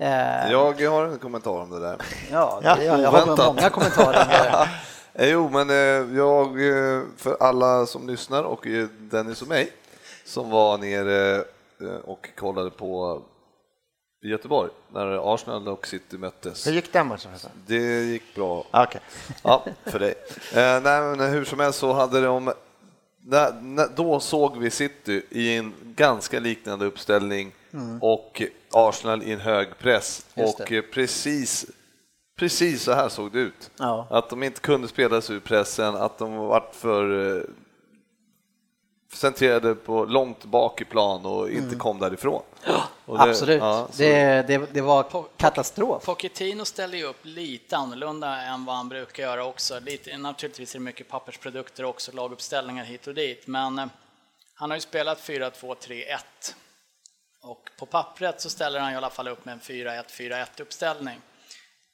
[0.00, 1.96] Eh, jag har en kommentar om det där.
[2.30, 4.68] Ja, det, jag, jag har många kommentarer.
[5.18, 8.66] jo, men eh, jag, eh, för alla som lyssnar och
[8.98, 9.72] Dennis och mig
[10.24, 11.44] som var nere
[12.04, 13.22] och kollade på
[14.24, 16.66] i Göteborg när Arsenal och City möttes.
[16.66, 17.30] Hur gick den matchen?
[17.66, 18.58] Det gick bra.
[18.58, 19.00] Okay.
[19.42, 20.14] Ja, för dig.
[20.54, 22.52] Eh, nej, men hur som helst så hade de
[23.96, 27.98] då såg vi City i en ganska liknande uppställning mm.
[28.02, 31.66] och Arsenal i en hög press och precis,
[32.38, 33.70] precis så här såg det ut.
[33.78, 34.06] Ja.
[34.10, 37.42] Att de inte kunde spela sig ur pressen, att de var för eh,
[39.12, 41.78] centrerade på långt bak i plan och inte mm.
[41.78, 42.42] kom därifrån.
[42.64, 46.04] Ja, det, absolut, ja, det, det, det, var katastrof.
[46.04, 49.80] Pochettino ställde ju upp lite annorlunda än vad han brukar göra också.
[49.80, 53.86] Lite, naturligtvis är det mycket pappersprodukter också, laguppställningar hit och dit, men eh,
[54.54, 56.04] han har ju spelat 4-2-3-1
[57.42, 61.20] och på pappret så ställer han i alla fall upp med en 4-1-4-1 uppställning.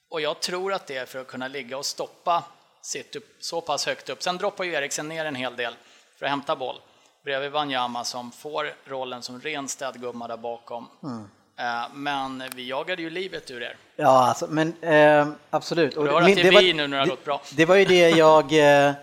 [0.09, 2.44] Och jag tror att det är för att kunna ligga och stoppa
[3.16, 4.22] upp, så pass högt upp.
[4.22, 5.74] Sen droppar ju Eriksen ner en hel del
[6.18, 6.80] för att hämta boll
[7.24, 10.88] bredvid Wanyama som får rollen som ren städgumma där bakom.
[11.02, 11.28] Mm.
[11.92, 13.76] Men vi jagade ju livet ur er.
[13.96, 15.96] Ja, alltså, men eh, absolut.
[15.96, 17.42] Och du hör att det vi nu när det har gått bra.
[17.52, 18.52] Det var ju det jag
[18.87, 18.94] eh,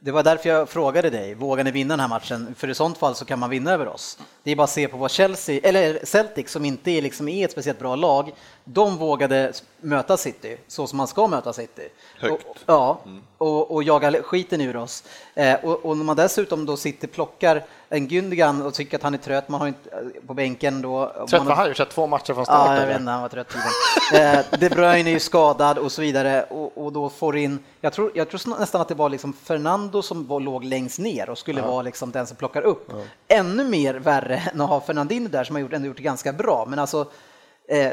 [0.00, 2.54] det var därför jag frågade dig, vågar ni vinna den här matchen?
[2.58, 4.18] För i sånt fall så kan man vinna över oss.
[4.48, 7.44] Det är bara att se på vad Chelsea, eller Celtic som inte är, liksom är
[7.44, 8.32] ett speciellt bra lag,
[8.64, 11.88] de vågade möta City så som man ska möta City.
[12.18, 12.46] Högt.
[12.46, 13.22] Och, ja, mm.
[13.38, 15.04] och, och jaga skiten ur oss.
[15.34, 19.14] Eh, och, och, när man dessutom då sitter plockar en Gündogan och tycker att han
[19.14, 21.12] är trött, man har inte eh, på bänken då.
[21.30, 22.68] Trött var han ju, två matcher från start.
[22.68, 24.34] Ja, jag vet inte, han var trött tiden.
[24.36, 27.92] eh, De Bruyne är ju skadad och så vidare och, och då får in, jag
[27.92, 31.38] tror, jag tror nästan att det var liksom Fernando som var, låg längst ner och
[31.38, 31.66] skulle ja.
[31.66, 32.86] vara liksom den som plockar upp.
[32.88, 32.96] Ja.
[33.28, 36.32] Ännu mer värre än att ha Fernandinho där som har gjort, ändå gjort det ganska
[36.32, 37.10] bra, men alltså
[37.68, 37.92] eh,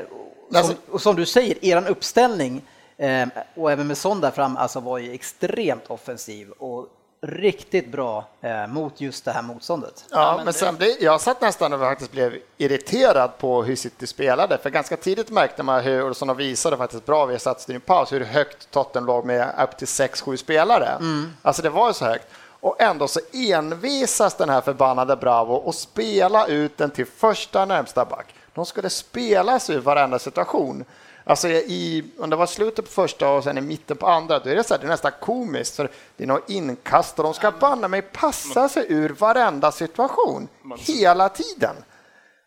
[0.53, 2.61] Alltså, som, och som du säger, eran uppställning
[2.97, 6.87] eh, och även med sån där fram alltså var ju extremt offensiv och
[7.21, 10.05] riktigt bra eh, mot just det här motståndet.
[10.09, 14.07] Ja, men, men sen det, jag satt nästan och faktiskt blev irriterad på hur City
[14.07, 18.21] spelade, för ganska tidigt märkte man hur, de visade faktiskt bra vid satsning paus, hur
[18.21, 20.87] högt Tottenham låg med upp till 6-7 spelare.
[20.87, 21.33] Mm.
[21.41, 22.27] Alltså det var ju så högt.
[22.65, 28.05] Och ändå så envisas den här förbannade Bravo och spela ut den till första närmsta
[28.05, 28.35] back.
[28.53, 30.85] De skulle spelas ur varenda situation.
[31.23, 34.49] Alltså i, om det var slutet på första och sen i mitten på andra, då
[34.49, 37.33] är det, så här, det är nästan komiskt för det är något inkast och de
[37.33, 40.47] ska banna mig passa sig ur varenda situation
[40.77, 41.75] hela tiden.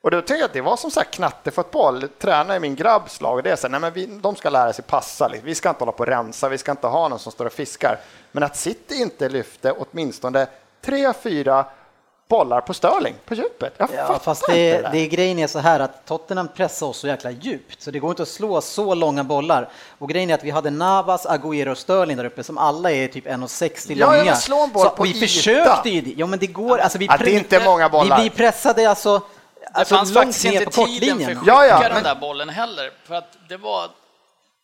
[0.00, 2.08] Och då tänkte jag att det var som sagt knattefotboll.
[2.18, 4.72] Träna i min grabbs lag, det är så här, nej men vi, de ska lära
[4.72, 5.30] sig passa.
[5.42, 7.52] Vi ska inte hålla på och rensa, vi ska inte ha någon som står och
[7.52, 7.98] fiskar.
[8.32, 10.46] Men att City inte lyfte åtminstone
[10.82, 11.64] tre, fyra
[12.28, 13.74] bollar på Sterling på djupet.
[13.76, 17.06] Jag ja, fast det, det, det grejen är så här att Tottenham pressar oss så
[17.06, 19.68] jäkla djupt så det går inte att slå så långa bollar.
[19.98, 23.08] Och grejen är att vi hade Navas, Agüero och Sterling där uppe som alla är
[23.08, 24.36] typ 1,60 ja, långa.
[24.36, 25.18] slå en boll så, på vi yta.
[25.18, 28.16] försökte ju, ja men det går, alltså vi, ja, det är inte många bollar.
[28.16, 29.24] vi blir pressade alltså det
[29.72, 32.92] alltså, fanns faktiskt inte tiden för att skicka ja, ja, den där bollen heller.
[33.06, 33.90] För att det var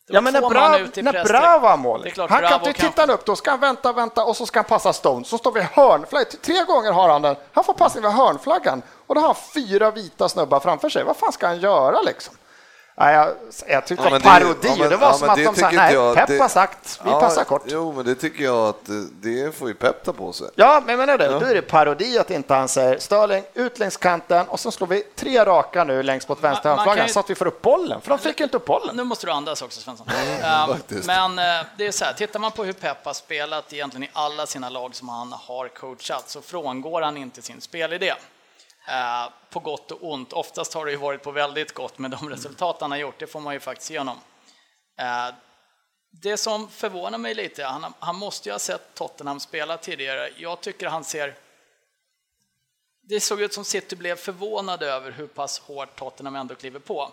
[0.07, 2.67] Ja, men när, två Bra, man ut i när är målet, klart, han kan Bravo
[2.67, 5.25] inte kan titta upp, då ska han vänta, vänta och så ska han passa Stone.
[5.25, 9.15] Så står vi hörnflagg, tre gånger har han den, han får passning vid hörnflaggan och
[9.15, 11.03] då har han fyra vita snubbar framför sig.
[11.03, 12.35] Vad fan ska han göra liksom?
[12.97, 13.27] Nej, jag,
[13.67, 15.69] jag tyckte Ja, det var parodi ja, men- det var ja, som att de sa,
[15.71, 17.63] nej, jag, Pep det- har sagt, vi Ja, passar kort.
[17.65, 18.89] Jo, men det tycker jag att
[19.21, 20.47] det får ju Pep ta på sig.
[20.55, 23.97] Ja, men menar det, då är det parodi att inte han säger Störling ut längs
[23.97, 27.29] kanten och så slår vi tre raka nu längst mot vänster kan ju- så att
[27.29, 28.95] vi får upp bollen, för de fick ju inte upp bollen.
[28.95, 30.07] Nu måste du andas också Svensson.
[30.67, 31.07] Faktiskt.
[31.07, 34.09] men eh, det är så här, tittar man på hur Pep har spelat egentligen i
[34.13, 38.13] alla sina lag som han har coachat så frångår han inte sin spelidé.
[38.87, 40.33] Eh, på gott och ont.
[40.33, 43.27] Oftast har det ju varit på väldigt gott med de resultat han har gjort, det
[43.27, 44.17] får man ju faktiskt igenom.
[44.99, 45.35] Eh,
[46.11, 50.29] det som förvånar mig lite, han, han måste ju ha sett Tottenham spela tidigare.
[50.37, 51.35] Jag tycker han ser
[53.07, 57.11] det såg ut som City blev förvånade över hur pass hårt Tottenham ändå kliver på.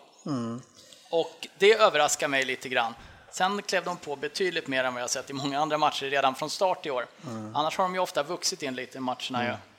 [1.10, 2.94] Och det överraskar mig lite grann.
[3.30, 6.34] Sen klev de på betydligt mer än vad jag sett i många andra matcher redan
[6.34, 7.06] från start i år.
[7.54, 9.44] Annars har de ju ofta vuxit in lite i matcherna.
[9.44, 9.71] ju.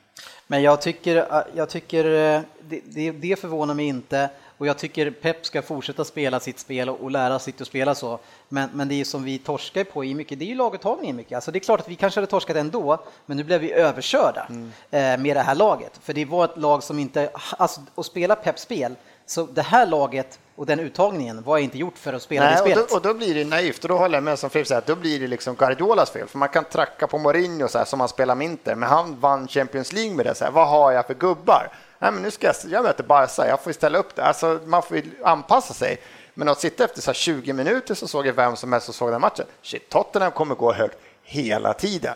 [0.48, 5.12] Men jag tycker, jag tycker eh, det, det, det förvånar mig inte och jag tycker
[5.12, 8.20] Pep ska fortsätta spela sitt spel och, och lära sig att spela så.
[8.50, 11.14] Men, men det är som vi torskar på i mycket, det är ju laguttagning i
[11.14, 11.36] mycket.
[11.36, 14.48] Alltså det är klart att vi kanske hade torskat ändå, men nu blev vi överkörda
[14.92, 16.00] eh, med det här laget.
[16.04, 18.96] För det var ett lag som inte, alltså att spela Peps spel,
[19.26, 22.62] så det här laget och den uttagningen var inte gjort för att spela Nej, det
[22.62, 22.90] och, spelet.
[22.90, 24.88] då, och då blir det naivt och då håller jag med som Filip säger, att
[24.88, 26.28] då blir det liksom Guardiolas fel.
[26.28, 29.20] För man kan tracka på Mourinho så här, som han spelar med Inter, men han
[29.20, 30.36] vann Champions League med det.
[30.36, 31.72] Så här, vad har jag för gubbar?
[32.00, 34.24] Nej, men nu ska jag, jag möter Barca, jag får ställa upp det.
[34.24, 35.98] Alltså, man får ju anpassa sig.
[36.34, 38.94] Men att sitta efter så här 20 minuter så såg jag vem som helst som
[38.94, 39.46] såg den matchen.
[39.62, 42.16] Shit, Tottenham kommer gå högt hela tiden.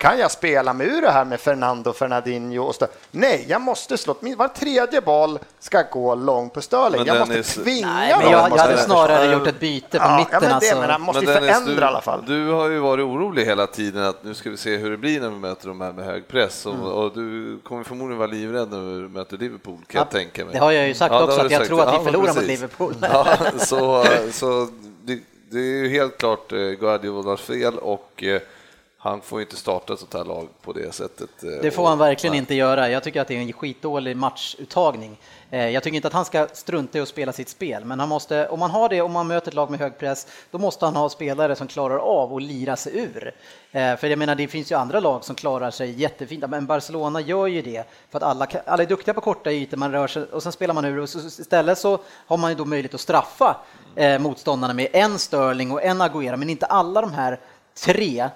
[0.00, 2.74] Kan jag spela mig ur det här med Fernando, Fernandinho och
[3.10, 4.14] Nej, jag måste slå.
[4.20, 6.98] Min- Var tredje boll ska gå långt på Störling.
[6.98, 9.98] Men Jag måste Dennis- tvinga Nej, men jag, jag hade snarare Ja, gjort ett byte
[9.98, 10.32] på Ja, mitten.
[10.32, 10.80] ja, men det, alltså.
[10.80, 12.24] men han måste ju Dennis, förändra du, i alla fall.
[12.26, 15.20] Du har ju varit orolig hela tiden att nu ska vi se hur det blir
[15.20, 16.86] när vi möter de här med hög press och, Mm.
[16.86, 20.54] och du kommer förmodligen vara livrädd när vi möter Liverpool kan jag tänka mig.
[20.54, 21.68] Det har jag ju sagt Ja, också, att jag sagt.
[21.68, 22.48] tror att vi Ja, men förlorar mot precis.
[22.48, 22.94] Liverpool.
[23.02, 23.26] Ja,
[23.58, 24.68] så så
[25.04, 25.18] det,
[25.50, 28.40] det är ju helt klart eh, Guardiolas fel och eh,
[29.02, 31.42] han får inte starta ett sånt här lag på det sättet.
[31.42, 32.88] eh, Det får han verkligen inte göra.
[32.88, 35.18] Jag tycker att det är en skitdålig matchuttagning.
[35.50, 38.08] Eh, Jag tycker inte att han ska strunta i att spela sitt spel, men han
[38.08, 40.84] måste, om man har det, om man möter ett lag med hög press, då måste
[40.84, 43.34] han ha spelare som klarar av att lira sig ur.
[43.72, 47.20] Eh, För jag menar, det finns ju andra lag som klarar sig jättefint, men Barcelona
[47.20, 50.22] gör ju det för att alla, alla är duktiga på korta ytor, man rör sig
[50.22, 53.00] och sen spelar man ur och så, istället så har man ju då möjlighet att
[53.00, 53.56] straffa
[54.20, 57.40] motståndarna med en Sterling och en Agüero, men inte alla de här
[57.74, 58.28] tre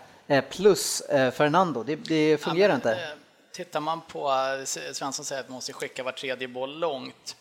[0.50, 1.82] plus eh, Fernando.
[1.82, 3.02] Det, det fungerar Ja, men, inte.
[3.04, 3.08] eh,
[3.52, 7.36] Tittar man på, eh, Svensson säger att man måste skicka var tredje boll långt.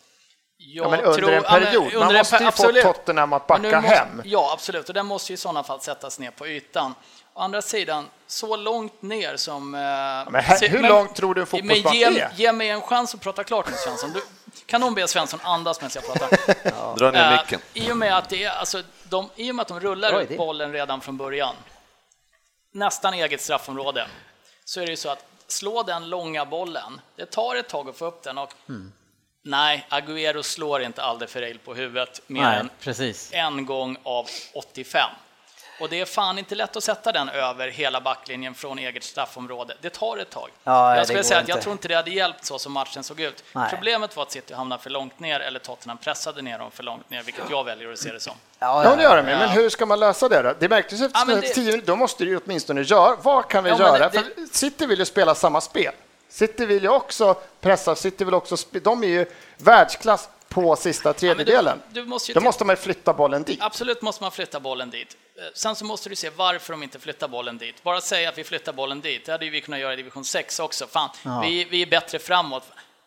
[0.56, 1.82] Jag Ja, men under en ja, men period.
[1.84, 2.92] Man under en måste ju få.
[2.92, 4.22] Tottenham att Men backa måste- hem.
[4.24, 6.94] Ja, absolut, och den måste ju i sådana fall sättas ner på ytan.
[7.34, 9.74] Å andra sidan, så långt ner som...
[9.74, 12.30] eh, men här- hur långt tror du en men fotbollsplan ge, är?
[12.36, 14.12] ge mig en chans att prata klart nu, Svensson.
[14.12, 14.22] Du,
[14.66, 16.96] kan någon be Svensson andas medan jag pratar?
[16.98, 17.60] Dra ner Eh, micken.
[17.74, 20.36] I och med att, det är, alltså, de, i och med att de rullar ut
[20.36, 21.54] bollen redan från början,
[22.74, 24.06] nästan eget straffområde,
[24.64, 27.96] så är det ju så att slå den långa bollen, det tar ett tag att
[27.96, 28.92] få upp den och Mm.
[29.42, 33.30] nej, Agüero slår inte Alderfereil på huvudet mer Nej, än precis.
[33.32, 35.10] en gång av 85.
[35.80, 39.74] Och det är fan inte lätt att sätta den över hela backlinjen från eget straffområde.
[39.80, 40.48] Det tar ett tag.
[40.64, 41.62] Ja, jag skulle säga att jag inte.
[41.62, 43.44] tror inte det hade hjälpt så som matchen såg ut.
[43.52, 43.70] Nej.
[43.70, 47.10] Problemet var att City hamnade för långt ner eller Tottenham pressade ner dem för långt
[47.10, 48.32] ner, vilket jag väljer att se det som.
[48.58, 49.22] Ja, det gör de.
[49.22, 50.54] Men hur ska man lösa det då?
[50.58, 53.64] Det märktes efter Ja, det- tio minuter, då måste du ju åtminstone göra, vad kan
[53.64, 54.08] vi Ja, göra?
[54.08, 55.92] det- För City vill ju spela samma spel.
[56.28, 61.12] City vill ju också pressa, City vill också, de är ju världsklass på sista men
[61.14, 61.82] du- tredjedelen.
[61.88, 63.58] du måste ju Då måste man flytta bollen dit.
[63.62, 65.16] Absolut måste man flytta bollen dit.
[65.38, 67.82] Eh, Sen så måste du se varför de inte flyttar bollen dit.
[67.82, 70.24] Bara säga att vi flyttar bollen dit, det hade ju vi kunnat göra i division
[70.24, 70.86] 6 också.
[70.86, 71.08] Fan,
[71.42, 72.62] vi, vi är bättre framåt.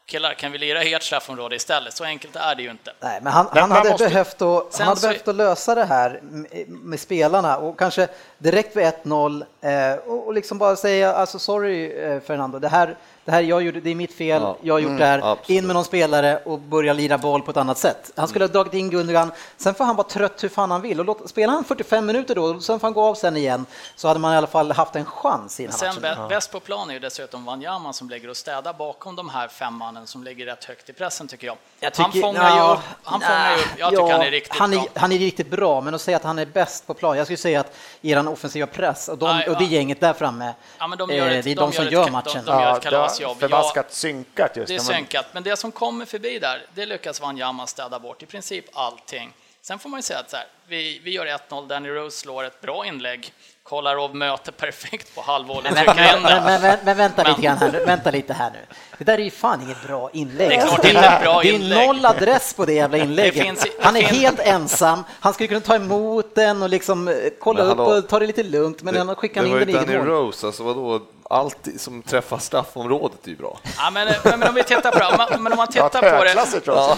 [0.06, 1.94] Killar, kan vi lira ert straffområde istället?
[1.94, 2.94] Så enkelt är det ju inte.
[3.00, 5.76] Nej, men han, han hade, måste- behövt, att, Sen han hade så- behövt att lösa
[5.76, 6.20] det här
[6.68, 11.92] med, spelarna och kanske direkt vid 1-0 eh, och, och liksom bara säga alltså sorry
[11.92, 12.98] eh, Fernando, det här,
[13.28, 14.58] det här jag gjorde, det är mitt fel, Ja.
[14.62, 15.50] jag har gjort det här, absolut.
[15.50, 18.12] in med någon spelare och börja lira boll på ett annat sätt.
[18.16, 21.00] Han skulle ha dragit in Gundogan, sen får han vara trött hur fan han vill
[21.00, 23.66] och låt, spelar han 45 minuter då, sen får han gå av sen igen,
[23.96, 26.24] så hade man i alla fall haft en chans i den här Sen matchen.
[26.24, 29.48] bä- bäst på plan är ju dessutom Wanyama som lägger och städar bakom de här
[29.48, 31.58] fem mannen som ligger rätt högt i pressen tycker jag.
[31.80, 34.60] Jag han tycker- fångar ju upp, han fångar ju jag tycker ja, han är riktigt
[34.60, 34.86] han är, bra.
[34.96, 37.38] Han är riktigt bra, men att säga att han är bäst på plan, jag skulle
[37.38, 39.70] säga att eran offensiva press och, de, och det ja.
[39.70, 41.94] gänget där framme, Ja, men de gör eh, det är de de som gör ett-
[41.94, 42.46] gör de- matchen.
[42.46, 42.80] de- gör
[43.24, 43.40] har kalasjobb.
[43.40, 47.68] förbaskat synkat just Det är sänkat, men det som kommer förbi där, det lyckas Wanyama
[47.68, 49.34] städa bort i princip allting.
[49.62, 52.44] Sen får man ju säga att så här, vi, vi gör 1-0, Danny Rose slår
[52.44, 53.34] ett bra inlägg,
[53.70, 57.72] Kolarov möter perfekt på halvvolley, Men, men, men, men, men vänta Men- lite grann här,
[57.72, 58.60] nu, vänta lite här nu.
[58.98, 60.50] Det där är ju fan inget bra inlägg.
[60.50, 61.88] Det är klart det är ett bra det är inlägg.
[61.88, 63.36] noll adress på det jävla inlägget.
[63.36, 66.70] Det finns- det han är finns- helt ensam, han skulle kunna ta emot den och
[66.70, 69.60] liksom eh, kolla upp och ta det lite lugnt, men han skickar det in var
[69.60, 70.08] ju den i eget Danny mål.
[70.08, 73.60] Rose, alltså vadå, allt som träffar straffområdet är ju bra.
[73.78, 76.18] Ja, men, men, men om vi tittar på det, om man- om man Ja, tittar
[76.18, 76.24] på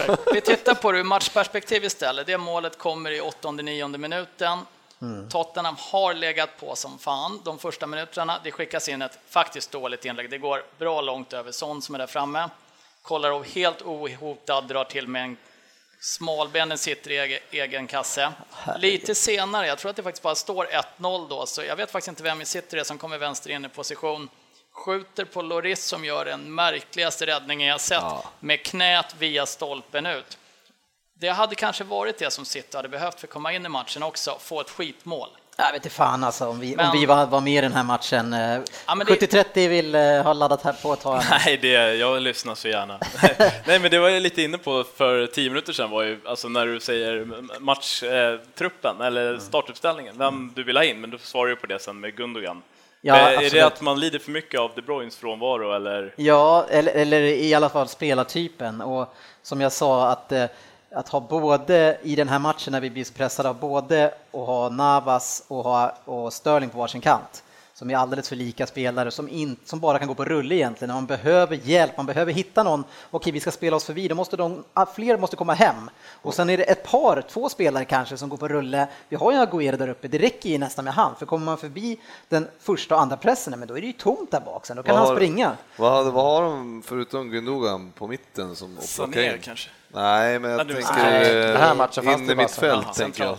[0.06, 2.28] det, vi tittar på det ur matchperspektiv istället.
[2.28, 4.58] Det målet kommer i 8-9 minuten.
[5.30, 8.40] Tottenham har legat på som fan de första minuterna.
[8.44, 10.30] Det skickas in ett faktiskt dåligt inlägg.
[10.30, 12.50] Det går bra långt över Son som är där framme.
[13.02, 15.38] Kolarov helt ohotad, drar till med en
[16.00, 18.32] smalbenen sitter i egen, egen kasse.
[18.78, 20.66] Lite senare, jag tror att det faktiskt bara står
[20.98, 23.66] 1-0 då, så jag vet faktiskt inte vem i sitter det som kommer vänster in
[23.66, 24.30] i position.
[24.72, 28.04] Skjuter på Loris som gör den märkligaste räddningen jag sett
[28.40, 30.38] med knät via stolpen ut.
[31.22, 34.04] Det hade kanske varit det som City hade behövt för att komma in i matchen
[34.04, 35.30] också, få ett skitmål.
[35.58, 37.74] Jag vet inte fan alltså om vi, om Men- vi var, var med i den
[37.74, 38.34] här matchen.
[38.34, 41.22] Eh, Ja, men det- 70-30 vill eh, ha laddat här på ett tag.
[41.46, 43.00] Nej, det, jag lyssnar så gärna.
[43.68, 46.48] Nej, men det var jag lite inne på för tio minuter sedan, var ju, alltså
[46.50, 47.28] när du säger
[47.60, 52.00] matchtruppen eller startuppställningen, vem du vill ha in, men du svarar ju på det sen
[52.00, 52.62] med Gundogan.
[53.02, 53.54] Ja, är absolut.
[53.54, 56.14] det att man lider för mycket av De Bruynes frånvaro eller?
[56.18, 58.82] Ja, eller, eller i alla fall spelartypen.
[58.82, 60.46] Och som jag sa, att, eh,
[60.92, 64.70] att ha både i den här matchen när vi blir pressade av både att ha
[64.70, 69.30] Navas och, ha, och Sterling på varsin kant som är alldeles för lika spelare som,
[69.30, 70.94] in, som bara kan gå på rulle egentligen.
[70.94, 72.84] Man behöver hjälp, man behöver hitta någon.
[73.12, 75.90] Okej, vi ska spela oss förbi, då måste de, ah, fler måste komma hem.
[76.22, 78.88] Och sen är det ett par, två spelare kanske som går på rulle.
[79.10, 81.58] Vi har ju Agüero där uppe, det räcker ju nästan med han, för kommer man
[81.58, 84.78] förbi den första och andra pressen, men då är det ju tomt där bak sen,
[84.78, 85.58] då kan Vad han har- springa.
[85.78, 89.70] Vad, vad har de förutom Gundogan på mitten som plocka Sané kanske?
[89.94, 92.44] Nej, men jag Ja, du- tänker Nej, den här matchen fanns in det i bara
[92.44, 93.38] mitt så- fält, Aha, tänker jag.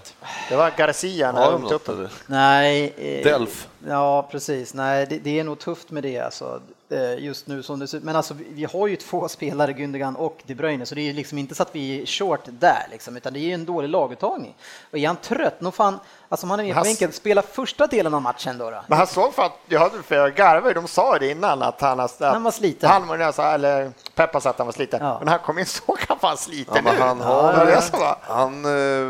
[0.48, 1.88] Det var Garcia när Har de upp.
[1.88, 2.10] eller?
[2.26, 2.94] Nej.
[2.98, 3.68] eh, Delf.
[3.88, 4.74] Ja, precis.
[4.74, 7.98] Nej, det, det är nog tufft med det alltså, eh, just nu som det ser
[7.98, 8.04] ut.
[8.04, 11.12] Men alltså, vi, har ju två spelare, Gundogan och De Bruyne, så det är ju
[11.12, 13.88] liksom inte så att vi är short där, liksom, utan det är ju en dålig
[13.88, 14.54] laguttagning.
[14.90, 15.98] Och är han trött, nog fan,
[16.30, 18.70] alltså om han är med på Han- bänken, spela första delen av matchen då.
[18.70, 18.80] då.
[18.86, 21.80] Men han såg för att, jag hade för jag garvade, de sa det innan att
[21.80, 22.90] han, att Han var sliten.
[22.90, 25.16] Han, var- alltså, eller Peppa sa att han var sliten, Ja.
[25.18, 26.98] men när han kom in såg han fan sliten Ja, ut.
[27.00, 28.64] han har Det var väl- det som var- Han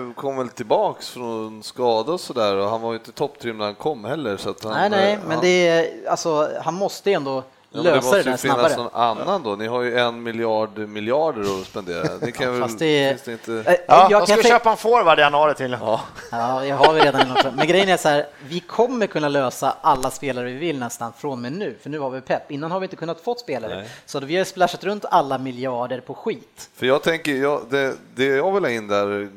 [0.09, 3.65] eh, kom väl tillbaks från skada och sådär och han var ju inte topptrim när
[3.65, 4.37] han kom heller.
[4.37, 7.43] Så att han, nej, nej, eh, men han- det är, alltså, han måste ändå
[7.73, 8.77] Ja, det måste det ju finnas snabbare.
[8.77, 9.57] någon annan då.
[9.57, 12.17] Ni har ju en miljard miljarder att spendera.
[12.21, 13.71] Det kan väl, Fast det, finns det inte...
[13.73, 15.77] Eh, Ja, jag de ska köpa en forward i januari till.
[15.81, 16.01] Ja.
[16.31, 17.57] Ja, det har vi redan i.
[17.57, 21.33] Men grejen är så här, vi kommer kunna lösa alla spelare vi vill nästan från
[21.33, 22.51] och med nu, för nu har vi pepp.
[22.51, 23.91] Innan har vi inte kunnat fått spelare, Nej.
[24.07, 26.71] så vi har splashat runt alla miljarder på skit.
[26.75, 29.29] För jag tänker, jag, det, det jag vill ha in där,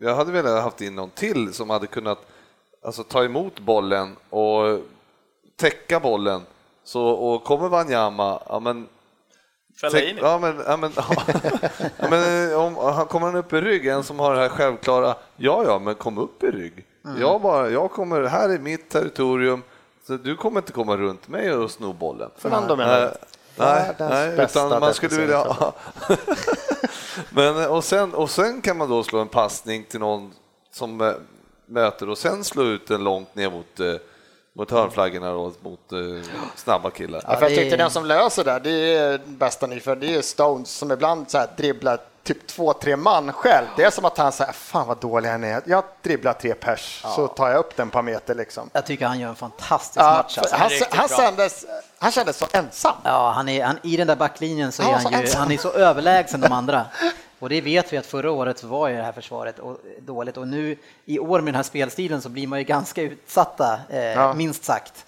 [0.00, 2.18] jag hade velat haft in någon till som hade kunnat
[2.84, 4.80] alltså, ta emot bollen och
[5.56, 6.42] täcka bollen.
[6.84, 8.88] Så, och kommer Wanyama, ja men
[9.80, 10.20] Fälla Tänk- in i.
[10.20, 10.92] Ja, men, ja, men,
[11.98, 14.48] ja, men eh, om han kommer han upp i rygg, en som har det här
[14.48, 16.84] självklara, ja, ja, men kom upp i rygg.
[17.06, 17.20] Mm.
[17.20, 19.62] Jag, bara, jag kommer, här är mitt territorium,
[20.06, 22.30] så du kommer inte komma runt mig och sno bollen.
[22.36, 23.06] Fernando menar du?
[23.06, 23.14] Nej,
[23.56, 25.46] nej, Världens nej utan man skulle vilja...
[27.30, 30.32] men, och, sen, och sen kan man då slå en passning till någon
[30.72, 31.12] som eh,
[31.66, 33.94] möter och sen slå ut den långt ner mot, eh,
[34.52, 35.98] mot hörnflaggorna och mot eh,
[36.54, 37.22] snabba killar.
[37.26, 40.22] Ja, för jag tyckte den som löser det, det är bästa ni för det är
[40.22, 43.66] Stones som ibland så här dribblar typ två, tre man själv.
[43.76, 45.62] Det är som att han säger, fan vad dålig han är.
[45.66, 48.70] Jag dribblar tre pers så tar jag upp den på meter liksom.
[48.72, 50.38] Jag tycker han gör en fantastisk Ja, match.
[50.38, 50.56] Alltså.
[50.56, 51.66] han, han, kändes,
[51.98, 52.94] han kändes så ensam.
[53.04, 55.40] Ja, han är, han, I den där backlinjen så är Ja, han så ju ensam.
[55.40, 56.86] han är så överlägsen de andra.
[57.38, 60.36] Och det vet vi att förra året så var ju det här försvaret och- dåligt
[60.36, 64.00] och nu i år med den här spelstilen så blir man ju ganska utsatta, eh,
[64.04, 64.32] Ja.
[64.34, 65.04] minst sagt.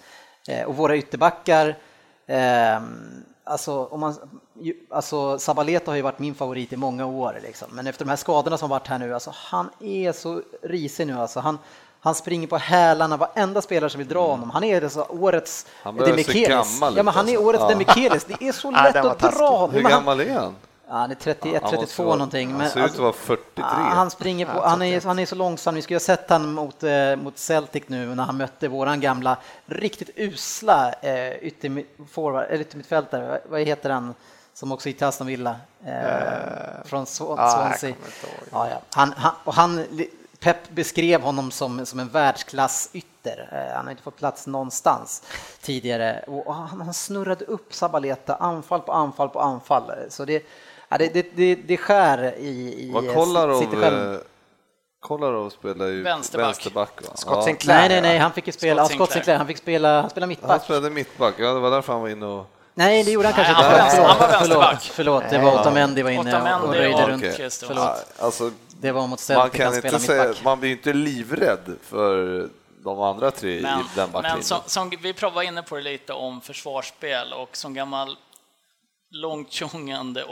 [0.47, 1.67] Eh, och våra ytterbackar,
[2.27, 2.79] eh,
[3.49, 4.15] alltså, om man,
[4.89, 7.67] alltså Sabaleta har ju varit min favorit i många år, liksom.
[7.71, 11.13] men efter de här skadorna som varit här nu, alltså, han är så risig nu.
[11.19, 11.57] Alltså, han,
[11.99, 14.49] han springer på hälarna, varenda spelare som vill dra honom.
[14.49, 15.71] Han är alltså årets Mm.
[15.83, 15.95] Han
[16.97, 17.45] Ja, men han är alltså.
[17.45, 17.69] årets Ja.
[17.69, 18.25] Demichelis.
[18.25, 19.75] Det är så lätt att dra honom.
[19.75, 20.55] Hur gammal är han?
[20.91, 22.49] Ja, han är 31, Han måste 32 vara- någonting.
[22.49, 23.43] Han Men ser ut att alltså, vara 43.
[23.55, 23.63] ja,
[23.95, 25.75] han springer på, han är, han är så långsam.
[25.75, 29.37] Vi skulle ha sett han mot, eh, mot Celtic nu när han mötte våran gamla
[29.65, 33.41] riktigt usla eh, yttermittfältare.
[33.49, 34.13] Vad- heter han
[34.53, 35.55] som också gick till Aston Villa?
[35.85, 35.91] Eh,
[36.85, 37.89] från jag Swansea.
[37.89, 37.97] ihåg.
[38.51, 38.81] Ja, ja.
[38.93, 39.85] Han, han, och han,
[40.39, 43.49] Pep beskrev honom som, som en världsklass ytter.
[43.51, 45.23] Eh, Han har inte fått plats någonstans
[45.61, 46.23] tidigare.
[46.27, 49.91] Och han, han snurrade upp Sabaleta, anfall på anfall på anfall.
[50.09, 50.43] Så det,
[50.89, 52.47] ja, det, det, det, det skär i,
[52.87, 54.13] i Vad kollar City av själv.
[54.13, 54.19] eh,
[55.31, 56.47] då, spelar ju Vänsterback.
[56.47, 57.09] vänsterback va?
[57.15, 57.43] Scott.
[57.43, 57.77] Sinclair.
[57.79, 59.13] Nej, nej, nej, han fick ju spela, Scott Scott Sinclair.
[59.21, 60.63] Sinclair, han fick spela, han spelade Han mittback.
[60.63, 62.45] spelade mittback, ja det var därför han var inne och...
[62.73, 64.01] Nej, det gjorde han kanske han inte.
[64.01, 64.81] var han var vänsterback.
[64.93, 67.35] Förlåt, förlåt, det var Otamendi var inne och Otamendi röjde och runt.
[67.35, 67.63] Christ.
[67.67, 70.43] Förlåt, Alltså, det var mot man Celtic kan han inte spelade säga, mittback.
[70.45, 72.47] man blir inte livrädd för
[72.83, 74.43] de andra tre Men, i den men backlinjen.
[74.43, 78.17] som, som vi var inne på det lite om försvarsspel och som gammal
[79.11, 80.23] långt tjongande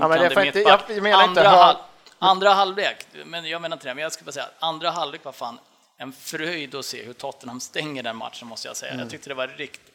[0.00, 0.84] Ja, men det får inte- mittback.
[0.88, 1.76] jag menar inte andra, hör- hal-
[2.18, 5.32] andra halvlek, men jag menar inte det, men jag ska bara säga andra halvlek var
[5.32, 5.58] fan
[5.98, 8.92] en fröjd att se hur Tottenham stänger den matchen måste jag säga.
[8.92, 9.02] Mm.
[9.02, 9.94] Jag tyckte det var riktigt,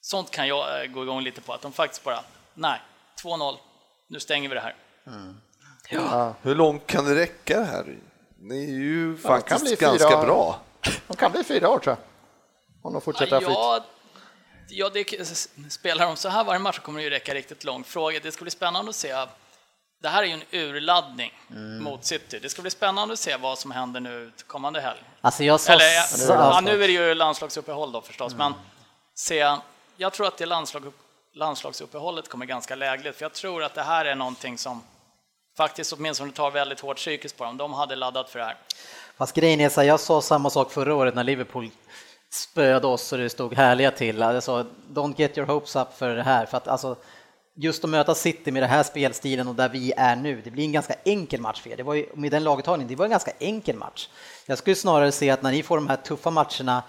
[0.00, 2.20] sånt kan jag eh, gå igång lite på, att de faktiskt bara,
[2.54, 2.80] nej,
[3.22, 3.56] 2-0,
[4.08, 4.74] nu stänger vi det här.
[6.42, 7.96] Hur långt kan det räcka det här?
[8.42, 10.60] Ni är ju bli faktiskt fyra- ganska bra.
[11.08, 12.06] De kan bli fyra år tror jag.
[12.86, 13.90] Om de fortsätter ha flyt.
[14.70, 15.04] Ja, det,
[15.70, 17.86] spelar de så här varje match så kommer det ju räcka riktigt långt.
[17.86, 19.26] Fråga, det ska bli spännande att se.
[20.02, 21.82] Det här är ju en urladdning Mm.
[21.84, 22.38] mot City.
[22.38, 25.00] Det ska bli spännande att se vad som händer nu kommande helg.
[25.20, 25.72] Alltså jag sa...
[25.72, 28.06] Eller, sa- ja, nu är det ju landslagsuppehåll då Mm.
[28.06, 28.54] förstås, men
[29.14, 29.56] se,
[29.96, 30.92] jag tror att det landslag,
[31.34, 34.82] landslagsuppehållet kommer ganska lägligt, för jag tror att det här är någonting som
[35.56, 37.56] faktiskt åtminstone tar väldigt hårt psykiskt på dem.
[37.56, 38.56] De hade laddat för det här.
[39.18, 41.70] Fast grejen är så jag sa samma sak förra året när Liverpool
[42.30, 44.18] spöade oss och det stod härliga till.
[44.18, 46.46] Jag sa don't get your hopes up för det här.
[46.46, 46.96] För att alltså,
[47.54, 50.64] just att möta City med den här spelstilen och där vi är nu, det blir
[50.64, 51.76] en ganska enkel match för er.
[51.76, 54.08] Det var ju, med den laguttagningen, det var en ganska enkel match.
[54.46, 56.82] Jag skulle snarare se att när ni får de här tuffa matcherna,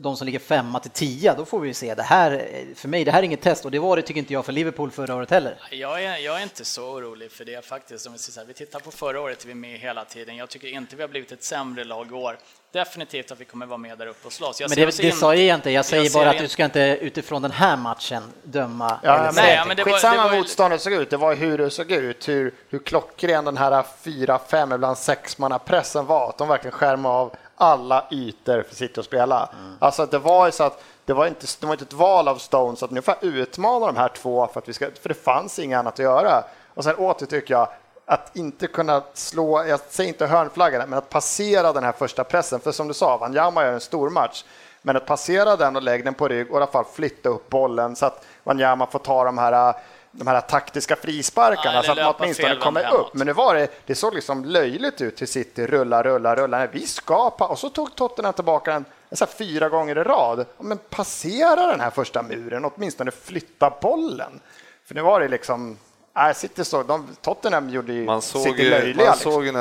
[0.00, 3.10] de som ligger femma till tia, då får vi se det här, för mig, det
[3.10, 5.30] här är inget test och det var det tycker inte jag för Liverpool förra året
[5.30, 5.56] heller.
[5.70, 8.06] Jag är, jag är inte så orolig för det faktiskt.
[8.06, 10.36] Om vi, här, vi tittar på förra året, vi är med hela tiden.
[10.36, 12.38] Jag tycker inte vi har blivit ett sämre lag i år.
[12.72, 14.60] Definitivt att vi kommer vara med där uppe och slåss.
[14.60, 16.64] Jag Men det, det in- sa jag inte, jag säger ser bara att du ska
[16.64, 18.98] inte utifrån den här matchen döma.
[19.02, 21.34] Ja, eller Nej, men det var- Skitsamma det var ju- motståndet såg ut, det var
[21.34, 26.38] hur det såg ut, hur, hur klockren den här fyra, fem, ibland sexmannapressen var, att
[26.38, 29.48] de verkligen skärmade av alla ytor för City att spela.
[29.78, 32.36] Alltså det var ju så att det var inte, det var inte ett val av
[32.36, 35.14] Stones att nu får jag utmana de här två för att vi ska, för det
[35.14, 36.44] fanns inget annat att göra.
[36.74, 37.68] Och sen åter tycker jag
[38.06, 42.60] att inte kunna slå, jag säger inte hörnflaggan, men att passera den här första pressen,
[42.60, 44.44] för som du sa, Wanyama gör en stor match,
[44.82, 47.50] men att passera den och lägga den på rygg och i alla fall flytta upp
[47.50, 49.74] bollen så att Wanyama får ta de här
[50.16, 53.00] de här taktiska frisparkarna Ja, så att man åtminstone kommer hemåt.
[53.00, 53.14] upp.
[53.14, 56.66] Men nu var det, det såg liksom löjligt ut till City, rulla, rulla, rulla.
[56.66, 60.46] Vi ska pa- och så tog Tottenham tillbaka den så här fyra gånger i rad.
[60.58, 64.40] Men passera den här första muren, åtminstone flytta bollen.
[64.84, 65.78] För nu var det liksom,
[66.14, 69.04] nej, City såg, de, Tottenham gjorde ju Man såg City löjliga.
[69.06, 69.32] man liksom.
[69.32, 69.60] såg ju när,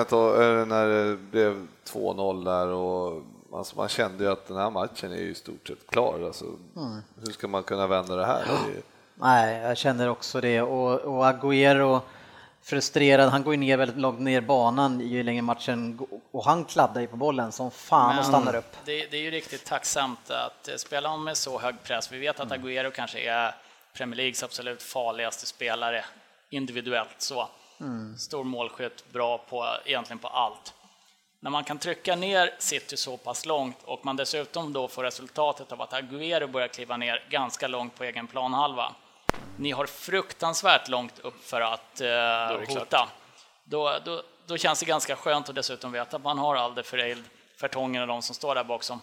[0.59, 3.21] eh, när det blev 2-0 där och
[3.53, 6.19] alltså man kände ju att den här matchen är ju i stort sett klar.
[6.25, 6.45] Alltså,
[6.77, 6.97] Mm.
[7.25, 8.43] Hur ska man kunna vända det här?
[8.75, 8.81] Det
[9.23, 10.61] Nej, jag känner också det.
[10.61, 12.01] Och, och Agüero
[12.61, 16.07] frustrerad, han går ju ner väldigt långt ner banan ju längre matchen går.
[16.31, 18.77] och han kladdar ju på bollen som fan och stannar upp.
[18.85, 22.11] Det, det är ju riktigt tacksamt att spela om med så hög press.
[22.11, 22.61] Vi vet att Mm.
[22.61, 23.55] Agüero kanske är
[23.93, 26.05] Premier Leagues absolut farligaste spelare
[26.49, 27.47] individuellt så.
[27.79, 28.17] Mm.
[28.17, 30.73] Stor målskytt, bra på egentligen på allt.
[31.39, 35.71] När man kan trycka ner City så pass långt och man dessutom då får resultatet
[35.71, 38.95] av att Agüero börjar kliva ner ganska långt på egen planhalva.
[39.57, 43.09] Ni har fruktansvärt långt upp för att eh, hota.
[43.63, 47.23] Då, då, då känns det ganska skönt att dessutom veta att man har Alderfereld,
[47.59, 49.01] Fertongen och de som står där bak som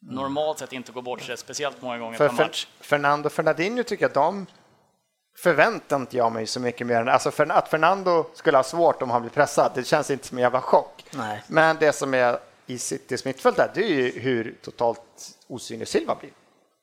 [0.00, 2.66] normalt sett inte går bort sig speciellt många gånger För, per för match.
[2.80, 4.46] Fernando Fernandinho tycker jag att de
[5.38, 9.02] förväntar inte jag mig så mycket mer än alltså för, att Fernando skulle ha svårt
[9.02, 9.72] om han blir pressad.
[9.74, 11.04] Det känns inte som en jävla chock.
[11.10, 11.42] Nej.
[11.46, 15.00] Men det som är i Citys mittfält där, det är ju hur totalt
[15.46, 16.30] osynlig Silva blir.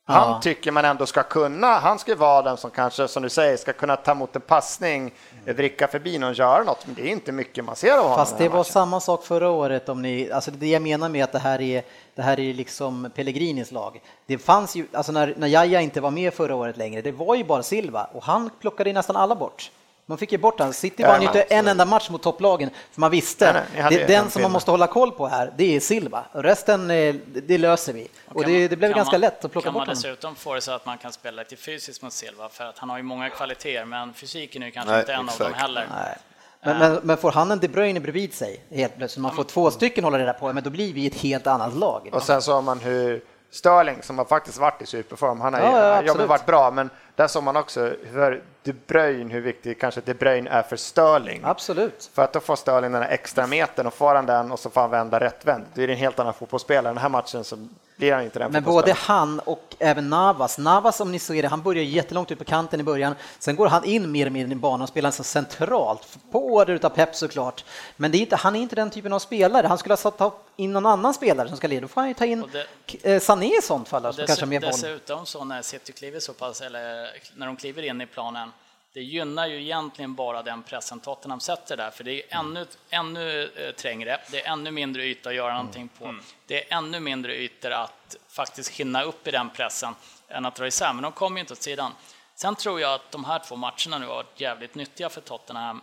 [0.05, 0.39] Han Ja.
[0.41, 3.73] tycker man ändå ska kunna, han ska vara den som kanske, som du säger, ska
[3.73, 5.13] kunna ta emot en passning,
[5.45, 8.17] vricka förbi någon, göra något, men det är inte mycket man ser av honom.
[8.17, 8.71] Fast det var matchen.
[8.73, 11.83] samma sak förra året om ni, alltså det jag menar med att det här är,
[12.15, 14.01] det här är liksom Pellegrinis lag.
[14.25, 17.35] Det fanns ju, alltså när, när Jaja inte var med förra året längre, det var
[17.35, 19.71] ju bara Silva och han plockade nästan alla bort.
[20.05, 20.73] Man fick ju bort han.
[20.73, 24.01] City vann ju inte en enda match mot topplagen, för man visste, Nej, nej, det,
[24.01, 26.23] en den som man måste hålla koll på här, det är Silva.
[26.31, 27.15] Och resten, eh,
[27.47, 28.07] det löser vi.
[28.27, 29.87] Och Kan det, man- det blev kan ganska man- lätt att plocka Kan bort man
[29.87, 30.01] honom.
[30.01, 32.89] dessutom få det så att man kan spela lite fysiskt mot Silva, för att han
[32.89, 35.55] har ju många kvaliteter, men fysiken är ju kanske Nej, inte en av dem exakt.
[35.61, 35.87] heller.
[35.95, 36.17] Nej.
[36.65, 39.71] Men, men, men får han en De Bruyne bredvid sig helt plötsligt, man får två
[39.71, 42.09] stycken hålla reda på, men då blir vi ett helt annat lag.
[42.13, 45.71] Och sen såg man hur Sterling, som har faktiskt varit i superform, han har Ja,
[45.71, 46.27] ja, ja, absolut.
[46.29, 50.49] varit bra, men där såg man också för De Bruyne, hur viktig kanske De Bruyne
[50.49, 51.41] är för Sterling.
[51.43, 52.09] Absolut.
[52.13, 54.69] För att då får Sterling den här extra metern och får han den och så
[54.69, 55.65] får han vända rättvänd.
[55.73, 56.93] Det är en helt annan fotbollsspelare.
[56.93, 60.99] Den här matchen så blir han inte den Men både han och även Navas, Navas
[60.99, 63.83] om ni ser det, han börjar jättelångt ut på kanten i början, sen går han
[63.83, 67.65] in mer och mer i banan och spelar så centralt, på order utav Pep såklart.
[67.97, 70.33] Men det är inte, han är inte den typen av spelare, han skulle ha satt
[70.55, 73.19] in någon annan spelare som ska leda, då får han ju ta in det, eh,
[73.19, 74.13] Sané i sånt fall.
[74.13, 78.01] Som kanske mer dessutom så när City kliver så pass, eller när de kliver in
[78.01, 78.51] i planen,
[78.93, 83.51] det gynnar ju egentligen bara den pressen Tottenham sätter där, för det är ännu, ännu
[83.55, 85.57] eh, trängre, det är ännu mindre yta att göra mm.
[85.57, 86.23] någonting på, mm.
[86.45, 89.95] det är ännu mindre ytor att faktiskt hinna upp i den pressen
[90.27, 91.91] än att dra isär, men de kommer ju inte åt sidan.
[92.35, 95.81] Sen tror jag att de här två matcherna nu har varit jävligt nyttiga för Tottenham.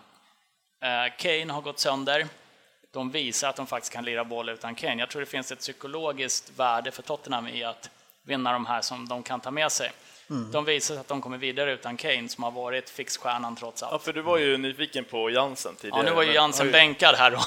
[0.83, 2.27] Eh, Kane har gått sönder,
[2.93, 5.03] de visar att de faktiskt kan lira boll utan Kane.
[5.03, 7.91] Jag tror det finns ett psykologiskt värde för Tottenham i att
[8.23, 9.91] vinna de här som de kan ta med sig.
[10.31, 10.51] Mm.
[10.53, 13.93] De visar att de kommer vidare utan Kane som har varit fixstjärnan trots allt.
[13.93, 16.03] Ja, för du var ju nyfiken på Jansen tidigare.
[16.05, 16.73] Ja, nu var ju Jansen men...
[16.73, 17.39] bänkad här då.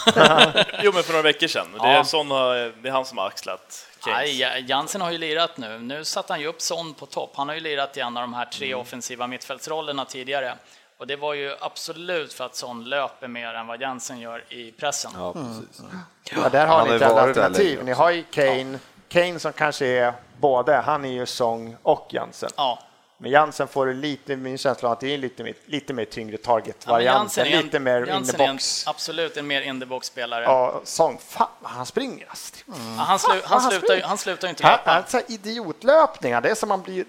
[0.84, 1.68] jo, men för några veckor sedan.
[1.82, 2.04] Det är, ja.
[2.04, 2.36] sån, det
[2.84, 3.88] är han som har axlat.
[4.08, 5.80] Nej, Jansen har ju lirat nu.
[5.80, 7.32] Nu satte han ju upp Son på topp.
[7.36, 8.80] Han har ju lirat i en av de här tre mm.
[8.80, 10.56] offensiva mittfältsrollerna tidigare.
[10.98, 14.72] Och det var ju absolut för att Son löper mer än vad Jansen gör i
[14.72, 15.12] pressen.
[15.16, 15.80] Ja, precis.
[15.80, 15.98] Mm.
[16.32, 17.84] Ja, där har ni ett alternativ.
[17.84, 18.80] Ni har ju Kane, ja.
[19.10, 20.14] Kane som kanske är
[20.44, 22.50] både, han är ju Song och Jansen.
[22.58, 22.80] Ja.
[23.18, 27.38] Men Jansen får lite, min känsla att det är lite, mer, lite mer tyngre target-variant,
[27.38, 28.84] ja, lite mer in the box.
[28.88, 30.44] En, absolut en mer in the box-spelare.
[30.44, 32.56] Ja, Song, fan han springer alltså.
[32.68, 32.96] Mm.
[32.98, 34.92] Ja, han, slu, han, han, slutar, han slutar inte löpa.
[34.92, 37.06] Han, han, idiotlöpningar, det är som man blir,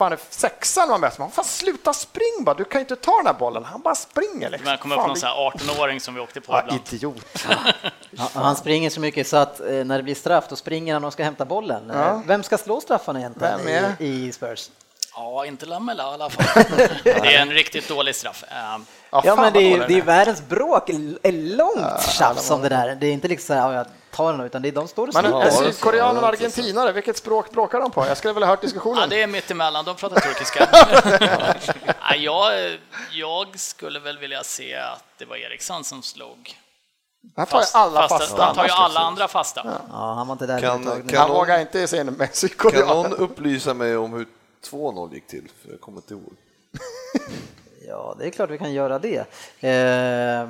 [0.00, 3.26] fan är sexan man möter, man fan sluta spring bara, du kan inte ta den
[3.26, 4.50] här bollen, han bara springer.
[4.50, 4.68] Liksom.
[4.68, 6.80] Men kommer upp någon här 18-åring som vi åkte på ja, ibland.
[6.92, 7.46] Idiot.
[8.10, 11.04] ja, han springer så mycket så att eh, när det blir straff då springer han
[11.04, 11.90] och ska hämta bollen.
[11.94, 12.08] Ja.
[12.08, 13.60] Eh, vem ska slå straffarna egentligen
[13.98, 14.70] i, i Spurs?
[15.14, 16.64] Ja, inte Lamela i alla fall.
[17.04, 18.44] det är en riktigt dålig straff.
[18.48, 20.90] Ehm, ja, ja men det är, det är världens bråk,
[21.32, 22.94] långt tjafs om det där.
[22.94, 25.14] Det är inte liksom så här, ja, ta den, utan det är de står och
[25.14, 28.06] Men är sydkoreaner och argentinare, vilket språk bråkar de på?
[28.06, 29.00] Jag skulle vilja ha hört diskussionen.
[29.00, 30.68] Ja, det är mittemellan, de pratar turkiska.
[32.00, 32.78] ja, jag,
[33.10, 36.56] jag skulle väl vilja se att det var Eriksson som slog
[37.36, 38.18] han tar ju alla fasta.
[38.18, 38.44] fasta.
[38.44, 39.62] Han tar ju alla andra fasta.
[39.64, 39.80] Ja.
[39.90, 43.74] ja han var inte där kan, kan Han vågar inte se en Kan någon upplysa
[43.74, 44.26] mig om hur
[44.70, 45.48] 2-0 gick till?
[45.62, 46.32] För jag kommer inte ihåg.
[47.90, 49.18] Ja, det är klart vi kan göra det.
[49.60, 50.46] Eh, ja,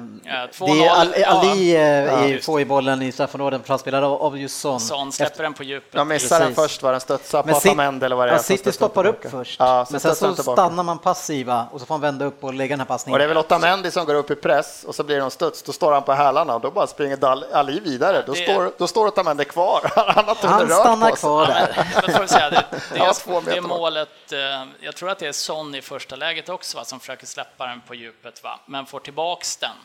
[0.59, 4.81] det är Ali, Ali eh, ja, får i bollen i straffområdet, framspelad av just Son.
[4.81, 5.95] Son släpper Efter, den på djupet.
[5.95, 8.37] Jag missade den först, var den studsade på Otamendi eller vad det är.
[8.37, 11.95] Ja, City stoppar upp först, ja, men sen så stannar man passiva och så får
[11.95, 13.15] han vända upp och lägga den här passningen.
[13.15, 15.31] Och det är väl Otamendi som går upp i press och så blir det en
[15.31, 18.23] studs, då står han på hälarna och då bara springer Ali vidare.
[18.27, 18.39] Då, det...
[18.39, 19.93] står, då står Otamendi kvar.
[20.11, 21.87] Han, har han stannar kvar där.
[22.19, 24.39] Men, säga, det, det, är, det målet, eh,
[24.81, 27.81] jag tror att det är Son i första läget också, va, som försöker släppa den
[27.81, 28.61] på djupet, va?
[28.67, 29.77] men får tillbaks den.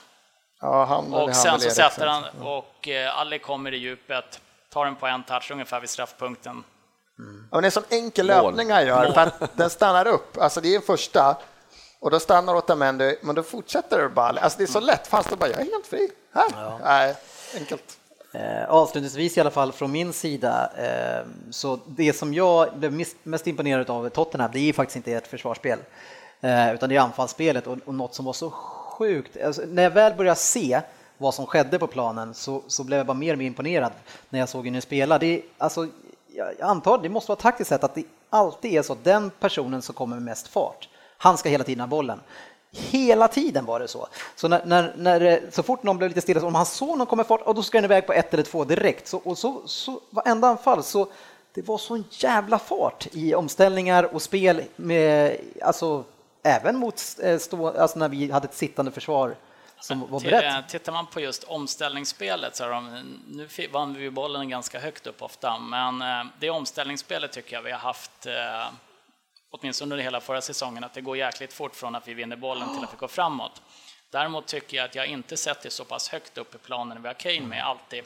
[0.61, 4.95] Ja, han, och sen så sätter han, och eh, Ali kommer i djupet, tar den
[4.95, 6.63] på en touch ungefär vid straffpunkten.
[7.19, 7.47] Mm.
[7.51, 10.37] Och det är en sån enkel löpning han gör, för att den stannar upp.
[10.37, 11.37] Alltså det är första,
[11.99, 14.39] och då stannar Otamendi, men då fortsätter det bara.
[14.39, 14.87] Alltså det är så mm.
[14.87, 16.09] lätt, fast det bara, jag är helt fri.
[16.33, 16.45] Här.
[16.53, 16.79] Ja.
[16.83, 17.15] Nej,
[17.55, 17.97] enkelt.
[18.35, 23.47] Eh, avslutningsvis i alla fall från min sida, eh, så det som jag blev mest
[23.47, 25.79] imponerad av Tottenham, det är faktiskt inte ett försvarsspel.
[26.45, 29.37] Eh, utan det är anfallsspelet och, och något som var så sjukt.
[29.43, 30.81] Alltså, när jag väl började se
[31.17, 33.91] vad som skedde på planen så, så blev jag bara mer och mer imponerad
[34.29, 35.17] när jag såg hur ni spela.
[35.17, 35.87] Det alltså,
[36.35, 39.81] jag antar det måste vara taktiskt sett att det alltid är så att den personen
[39.81, 42.19] som kommer med mest fart, han ska hela tiden ha bollen.
[42.71, 44.07] Hela tiden var det så.
[44.35, 47.07] Så, när, när, när, eh, så fort någon blev lite stilla, om han såg någon
[47.07, 49.07] komma fart, och då ska den iväg på ett eller två direkt.
[49.07, 51.07] Så, och så, så varenda anfall så
[51.53, 56.03] det var sån jävla fart i omställningar och spel med, alltså
[56.45, 59.35] även mot eh, stå, alltså när vi hade ett sittande försvar
[59.79, 60.69] som var berett.
[60.69, 65.21] Tittar man på just omställningsspelet så har de, nu vann vi bollen ganska högt upp
[65.21, 68.67] ofta, men eh, det omställningsspelet tycker jag vi har haft eh,
[69.49, 72.75] åtminstone under hela förra säsongen, att det går jäkligt fort från att vi vinner bollen
[72.75, 73.61] till att vi går framåt.
[74.09, 77.07] Däremot tycker jag att jag inte sett det så pass högt upp i planen vi
[77.07, 78.03] har Kane med alltid.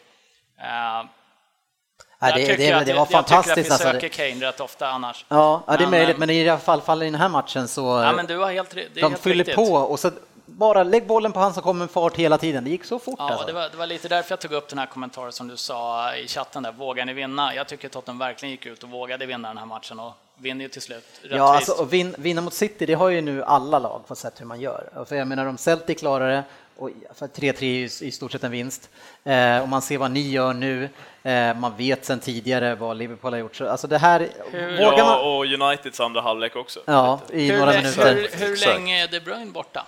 [2.21, 3.57] Ja, det, det, det, var fantastiskt.
[3.57, 4.21] Jag tycker att vi söker alltså.
[4.21, 5.25] Kane rätt ofta annars.
[5.29, 7.67] Ja, ja det är men, möjligt, men i alla fall, fall i den här matchen
[7.67, 7.81] så...
[7.81, 9.55] Ja, men du har helt, det de helt fyller riktigt.
[9.55, 10.11] på och så
[10.45, 12.63] bara lägg bollen på han som kommer med fart hela tiden.
[12.63, 13.15] Det gick så fort.
[13.17, 13.47] Ja, alltså.
[13.47, 16.15] det, var, det var lite därför jag tog upp den här kommentaren som du sa
[16.15, 16.71] i chatten där.
[16.71, 17.55] Vågar ni vinna?
[17.55, 20.69] Jag tycker Tottenham verkligen gick ut och vågade vinna den här matchen och vinner ju
[20.69, 21.05] till slut.
[21.29, 24.45] Ja, alltså, vin, vinna mot City, det har ju nu alla lag fått sett hur
[24.45, 25.05] man gör.
[25.05, 26.43] För jag menar, om Celtic klarar det,
[26.80, 28.89] och 3-3 är i stort sett en vinst.
[29.23, 30.89] Eh, och man ser vad ni gör nu.
[31.23, 33.55] Eh, man vet sedan tidigare vad Liverpool har gjort.
[33.55, 35.19] Så, alltså det här, hur, ja, man...
[35.19, 36.80] och Uniteds andra halvlek också.
[36.86, 38.15] Ja, i hur, några minuter.
[38.15, 39.86] Hur, hur länge är De Bruyne borta?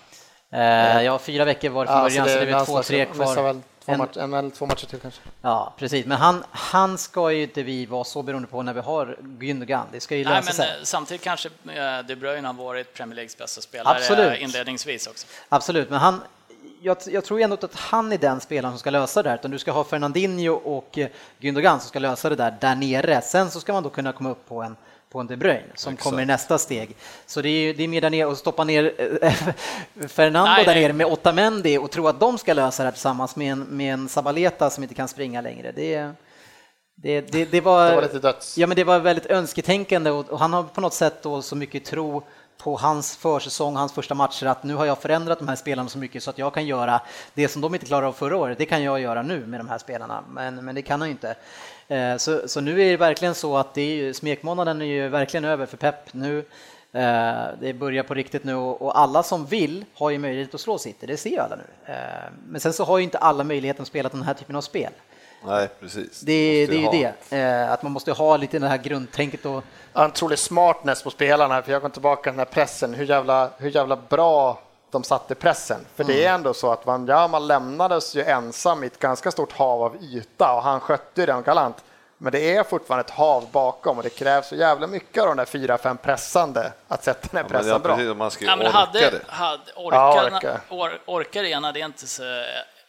[0.51, 3.43] Eh, ja, fyra veckor var det från början, så det är två, tre kvar.
[3.43, 5.21] Väl två match, en eller två matcher till kanske.
[5.41, 6.05] Ja, precis.
[6.05, 9.85] Men han, han ska ju inte vi vara så beroende på när vi har Gündogan.
[9.91, 10.69] Det ska ju Nej, lösa men sig.
[10.69, 14.39] eh, samtidigt kanske eh, De Bruyne har varit Premier Leagues bästa spelare Absolut.
[14.39, 15.27] inledningsvis också.
[15.49, 16.21] Absolut, men han,
[16.81, 19.37] jag, jag tror ändå inte att han är den spelaren som ska lösa det här,
[19.37, 21.07] utan du ska ha Fernandinho och eh,
[21.39, 23.21] Gündogan som ska lösa det där där nere.
[23.21, 24.75] Sen så ska man då kunna komma upp på en
[25.09, 26.09] på en De Bruyne som Exakt.
[26.09, 26.95] kommer i nästa steg.
[27.25, 29.33] Så det är, det är mer där nere och stoppa ner eh,
[30.07, 33.35] Fernando Nej, där nere med Otamendi och tro att de ska lösa det här tillsammans
[33.35, 35.71] med en, med en Sabaleta som inte kan springa längre.
[35.71, 36.11] Det,
[36.95, 38.35] det, det, det, var, Det var.
[38.57, 41.55] Ja, men det var väldigt önsketänkande och, och han har på något sätt då så
[41.55, 42.23] mycket tro
[42.63, 45.97] på hans försäsong, hans första matcher, att nu har jag förändrat de här spelarna så
[45.97, 47.01] mycket så att jag kan göra
[47.33, 49.69] det som de inte klarade av förra året, det kan jag göra nu med de
[49.69, 51.35] här spelarna, men, men det kan han ju inte.
[51.87, 55.09] Eh, så, så nu är det verkligen så att det är ju, smekmånaden är ju
[55.09, 56.37] verkligen över för Pep nu.
[56.93, 60.77] Eh, det börjar på riktigt nu och alla som vill har ju möjlighet att slå
[60.77, 61.93] City, det ser ju alla nu.
[61.93, 61.95] Eh,
[62.47, 64.91] men sen så har ju inte alla möjligheten att spela den här typen av spel.
[65.45, 66.19] Nej, precis.
[66.21, 66.93] Det, det är ha.
[66.95, 69.63] ju det, Eh, att man måste ha lite det här grundtänket och
[69.93, 73.49] en otrolig smartness på spelarna, för jag går tillbaka till den här pressen, hur jävla,
[73.57, 74.59] hur jävla bra
[74.91, 75.85] de satte pressen.
[75.95, 79.83] För det är ändå så att Wanyama lämnades ju ensam i ett ganska stort hav
[79.83, 81.83] av yta och han skötte den galant.
[82.17, 85.37] Men det är fortfarande ett hav bakom och det krävs så jävla mycket av de
[85.37, 87.95] där fyra, fem pressande att sätta den här Ja, men pressen ja, bra.
[87.95, 89.21] precis, man ska ju Ja, men orka hade, det.
[89.27, 89.81] hade, Ja,
[90.15, 90.59] orka, orka.
[90.69, 92.23] or, orkar ena, det är inte så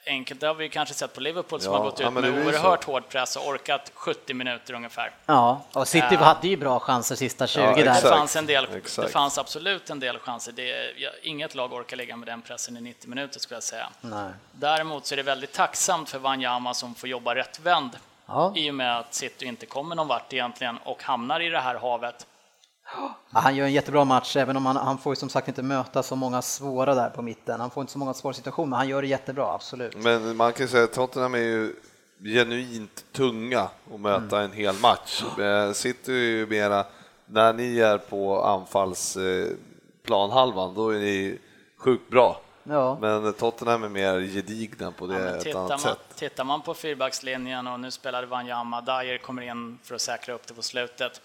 [0.06, 0.40] enkelt.
[0.40, 2.46] Det har vi kanske sett på Liverpool som Ja, har gått ja, ut men med
[2.46, 5.10] oerhört hård press och orkat 70 minuter ungefär.
[5.26, 6.16] Ja, och City Ja.
[6.18, 7.84] hade ju bra chanser sista 20 Ja, där.
[7.84, 10.52] Det fanns, en del, det fanns absolut en del chanser.
[10.52, 13.88] Det, ja, inget lag orkar ligga med den pressen i 90 minuter skulle jag säga.
[14.00, 14.30] Nej.
[14.52, 17.90] Däremot så är det väldigt tacksamt för Wanyama som får jobba rättvänd
[18.26, 18.52] Ja.
[18.56, 21.74] i och med att City inte kommer någon vart egentligen och hamnar i det här
[21.74, 22.26] havet.
[22.96, 25.62] Ja, han gör en jättebra match, även om han, han får ju som sagt inte
[25.62, 27.60] möta så många svåra där på mitten.
[27.60, 29.96] Han får inte så många svåra situationer, men han gör det jättebra, absolut.
[29.96, 31.74] Men man kan säga att Tottenham är ju
[32.24, 35.22] genuint tunga att möta en hel match.
[35.38, 36.84] Eh, City är ju mera,
[37.26, 41.38] när ni är på anfallsplanhalvan, då är ni
[41.76, 42.40] sjukt bra.
[42.64, 42.98] Ja.
[43.00, 45.98] Men Tottenham är mer gedigna på det Ja, ett tittar, annat man, sätt.
[46.16, 50.46] tittar man på fyrbackslinjen och nu spelade Wanyama, Dyer kommer in för att säkra upp
[50.46, 51.20] det på slutet.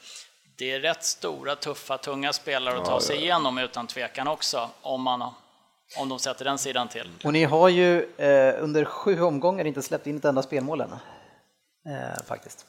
[0.58, 5.02] Det är rätt stora, tuffa, tunga spelare att ta sig igenom utan tvekan också, om,
[5.02, 5.34] man,
[5.98, 7.10] om de sätter den sidan till.
[7.24, 10.92] Och ni har ju eh, under sju omgångar inte släppt in ett enda spelmål än.
[10.92, 12.66] Eh, faktiskt.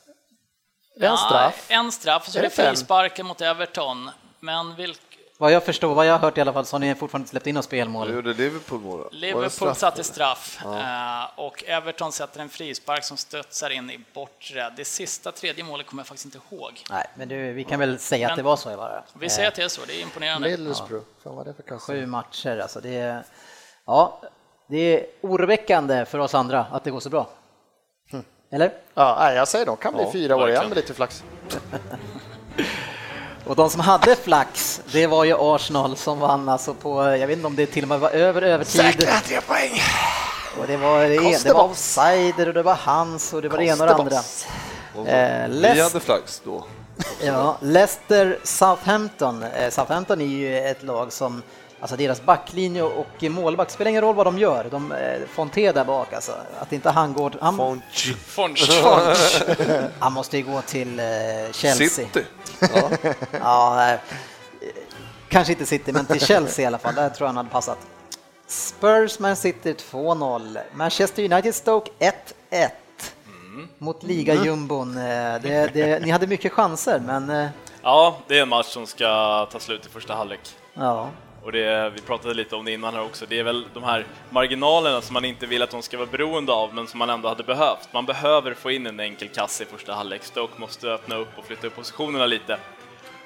[1.01, 1.67] En straff.
[1.69, 4.11] Ja, en straff, så Är det frisparken mot Everton.
[4.41, 5.01] Men vilk,
[5.41, 7.47] Vad jag förstår, vad jag har hört i alla fall, så har ni fortfarande släppt
[7.47, 8.13] in något spelmål.
[8.15, 13.71] Gjorde Liverpool mål Liverpool straff, satte straff eh, och Everton sätter en frispark som studsar
[13.71, 14.73] in i bortre.
[14.77, 16.83] Det sista tredje målet kommer jag faktiskt inte ihåg.
[16.91, 19.31] Nej, men du, vi kan väl säga att Men- det var så i varje Vi
[19.31, 20.49] säger att det är så, det är imponerande.
[20.49, 21.93] Middlesbrough, fan vad är det för kassa?
[21.93, 23.25] Sju matcher, alltså det är,
[23.87, 24.21] ja,
[24.69, 27.29] det är oroväckande för oss andra att det går så bra.
[28.53, 28.73] Eller?
[28.95, 31.25] Ja, jag säger de kan bli Ja, fyra år igen med lite flax.
[33.49, 37.37] Och de som hade flax, det var ju Arsenal som vann alltså på, jag vet
[37.37, 39.09] inte om det till och med var över övertid.
[39.25, 39.81] tre poäng!
[40.61, 43.59] Och det var, det, det Koste var offsider och det var hans och det var
[43.59, 44.17] det ena och det Koste
[44.95, 45.03] andra.
[45.03, 46.65] Och Eh, Vi hade flax då.
[47.23, 49.43] Ja, Leicester Southampton.
[49.43, 51.43] Eh, Southampton är ju ett lag som,
[51.81, 54.67] alltså deras backlinje och målvakt, spelar ingen roll vad de gör.
[54.71, 58.15] De, eh, Fonté där bak alltså, att inte han går, han, Fonchi.
[58.15, 58.71] Fonch.
[59.99, 61.05] han måste ju gå till eh,
[61.53, 61.89] Chelsea.
[61.89, 62.25] City.
[62.61, 62.91] Ja.
[63.41, 63.99] Ja, eh,
[65.29, 66.95] kanske inte City, men till Chelsea i alla fall.
[66.95, 67.79] Där tror jag han hade passat.
[68.47, 70.59] Spurs Man City 2-0.
[70.75, 71.91] Manchester United Stoke
[72.51, 72.69] 1-1
[73.79, 74.97] mot ligajumbon.
[74.97, 75.03] Eh,
[75.43, 77.49] Det, det, ni hade mycket chanser, men eh,
[77.83, 79.07] Ja, det är en match som ska
[79.53, 80.41] ta slut i första halvlek.
[80.75, 81.11] ja.
[81.49, 84.07] Och det, vi pratade lite om det innan här också, det är väl de här
[84.31, 87.29] marginalerna som man inte vill att de ska vara beroende av, men som man ändå
[87.29, 87.89] hade behövt.
[87.93, 90.25] Man behöver få in en enkel kasse i första halvlek.
[90.25, 92.59] Stoke måste öppna upp och flytta upp positionerna lite.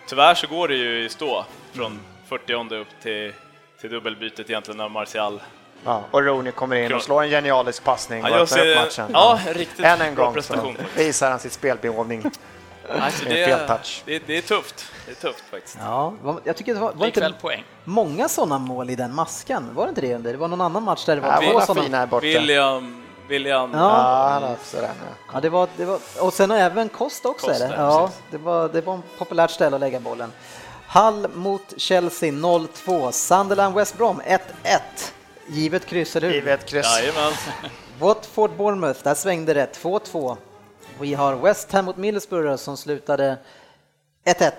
[0.09, 3.33] Tyvärr så går det ju i stå från 40 upp till,
[3.81, 5.41] till dubbelbytet egentligen när Martial
[5.85, 9.11] Ja, och Rooney kommer in och slår en genialisk passning och gör öppnar upp matchen.
[9.12, 10.77] ja, riktigt Än en bra gång så prestation.
[10.97, 12.31] visar han sitt spelbegåvning.
[13.01, 14.03] Alltså, det, fel touch.
[14.07, 14.84] det, det är tufft.
[15.07, 15.76] Det är tufft faktiskt.
[15.80, 16.14] Ja,
[16.45, 17.64] jag tycker det var, var inte poäng.
[17.84, 19.70] många sådana mål i den maskan.
[19.74, 20.18] Var det inte det?
[20.18, 21.82] Det var någon annan match där det var Ja, två sådana.
[21.84, 22.26] fina här borta.
[22.26, 24.40] William, William Ja.
[24.40, 25.14] Ja, sådär, ja.
[25.32, 27.74] Ja, det var, det var, och sen även Costa också Costa, är det.
[27.76, 30.32] Ja, det var, det var en populärt ställe att lägga bollen.
[30.88, 33.11] Hull mot Chelsea 0-2.
[33.11, 34.38] Sunderland West Brom 1-1.
[35.47, 36.34] Givet kryss, eller hur?
[36.34, 36.86] Givet kryss.
[36.99, 37.32] Jajamän.
[37.99, 40.36] Watford Bournemouth, där svängde det 2-2.
[41.03, 43.38] Vi har West Ham mot Middlesbrough som slutade
[44.24, 44.53] 1-1.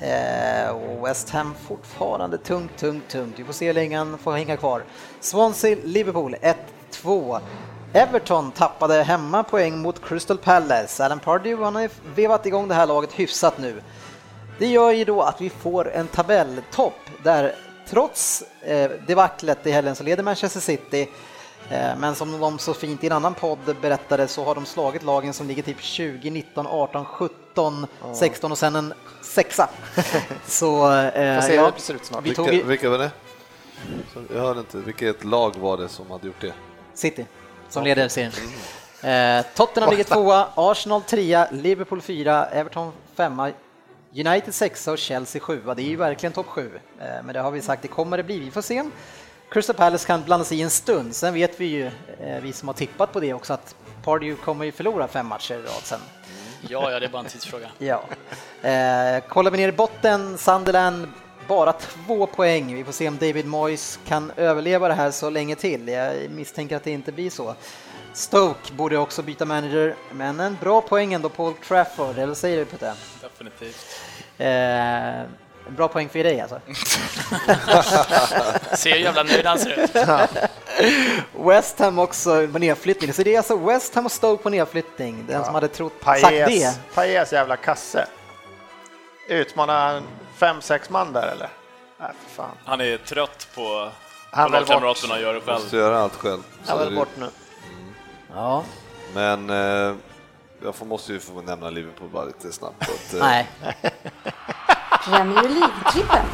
[0.00, 3.38] Eh, och West Ham fortfarande tungt, tungt, tungt.
[3.38, 4.82] Vi får se hur länge han får hänga kvar.
[5.20, 6.36] Swansea Liverpool
[6.92, 7.40] 1-2.
[7.92, 11.04] Everton tappade hemma poäng mot Crystal Palace.
[11.04, 13.82] Alan Pardew han har vevat igång det här laget hyfsat nu.
[14.58, 17.54] Det gör ju då att vi får en tabelltopp där
[17.88, 21.08] trots eh, debaclet i helgen så leder Manchester City
[21.70, 25.32] men som de så fint i en annan podd berättade så har de slagit lagen
[25.32, 29.70] som ligger typ 20, 19, 18, 17, 16 och sen en sexa.
[30.46, 32.24] så eh, se hur ja, det ser ut snart.
[32.24, 33.10] vi tog Vilka, var det?
[34.34, 34.78] Jag hörde inte.
[34.78, 36.52] Vilket lag var det som hade gjort det?
[36.94, 37.26] City
[37.68, 38.32] som leder serien.
[39.02, 43.52] Eh, Tottenham ligger tvåa, Arsenal trea, Liverpool fyra, Everton femma,
[44.14, 45.74] United sexa och Chelsea sjua.
[45.74, 48.22] Det är ju verkligen topp sju, eh, men det har vi sagt, det kommer det
[48.22, 48.38] bli.
[48.38, 48.84] Vi får se.
[49.50, 51.16] Crystal Palace kan blanda sig i en stund.
[51.16, 51.86] Sen vet vi ju,
[52.20, 53.74] eh, vi som har tippat på det också, att
[54.04, 56.00] Pardew kommer ju förlora fem matcher i rad sen.
[56.68, 57.68] Ja, ja, det är bara en tidsfråga.
[57.78, 58.04] Ja.
[58.68, 61.08] Eh, kollar vi ner i botten, Sunderland
[61.48, 62.74] bara två poäng.
[62.74, 65.88] Vi får se om David Moyes kan överleva det här så länge till.
[65.88, 67.54] Jag misstänker att det inte blir så.
[68.12, 72.58] Stoke borde också byta manager, men en bra poäng ändå på Old Trafford, eller säger
[72.58, 72.94] du Putte?
[73.22, 74.00] Definitivt.
[74.38, 75.22] Eh,
[75.70, 76.60] bra poäng för dig alltså.
[78.76, 79.90] Ser hur jävla nöjd han ser ut.
[81.46, 85.26] West Ham också på nedflyttning, så det är alltså West Ham och Stoke på nedflyttning.
[85.26, 86.44] Den som hade trott, sagt det.
[86.44, 88.06] Paes, Paes jävla kasse.
[89.28, 90.02] Utmanar
[90.36, 91.48] fem, sex man där eller?
[92.00, 92.50] Nej, för fan.
[92.64, 93.90] Han är trött på,
[94.30, 95.60] Han lagkamraterna att göra det själv.
[95.60, 96.42] Måste göra allt själv.
[96.66, 97.28] Han är väl bort nu.
[98.34, 98.64] Ja,
[99.14, 99.94] Men eh,
[100.64, 102.82] jag får, måste ju få nämna Liverpool bara lite snabbt.
[102.82, 103.48] Att, eh, nej.
[105.04, 106.24] Premier League-trippen.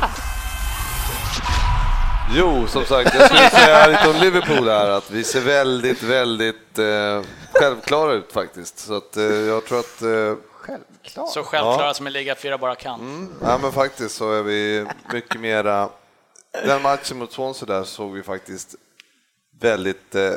[2.35, 6.79] Jo, som sagt, jag skulle säga lite om Liverpool här, att vi ser väldigt, väldigt
[6.79, 8.79] eh, självklara ut faktiskt.
[8.79, 11.31] Så att eh, jag tror att, eh, Självklart.
[11.33, 13.29] Så självklara som en liga fyra bara kan.
[13.43, 15.89] ja men faktiskt så är vi mycket mera,
[16.65, 18.75] den matchen mot Swansea där såg vi faktiskt
[19.61, 20.33] väldigt, eh,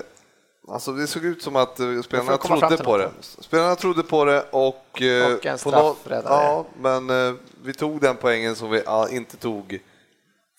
[0.71, 3.11] alltså det såg ut som att eh, spelarna trodde på något.
[3.37, 3.43] det.
[3.43, 5.01] Spelarna trodde på det och...
[5.01, 6.43] eh, Och en nå- straffräddare.
[6.43, 9.79] Ja, men eh, vi tog den poängen som vi ja, inte tog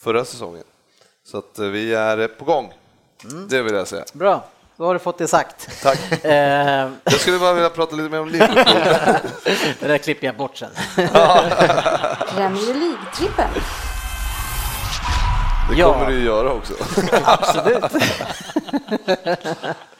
[0.00, 0.64] förra säsongen.
[1.26, 2.72] Så att eh, vi är eh, på gång.
[3.48, 4.04] Det vill jag säga.
[4.12, 4.44] Bra,
[4.76, 5.82] då har du fått det sagt.
[5.82, 5.98] Tack.
[6.24, 8.64] Eh, Jag skulle bara vilja prata lite mer om Liverpool.
[9.80, 10.70] det där klipper jag bort sen.
[12.34, 13.48] Premier League-trippen.
[15.70, 15.92] Det Ja.
[15.92, 16.74] kommer du ju göra också.
[17.24, 17.84] Absolut.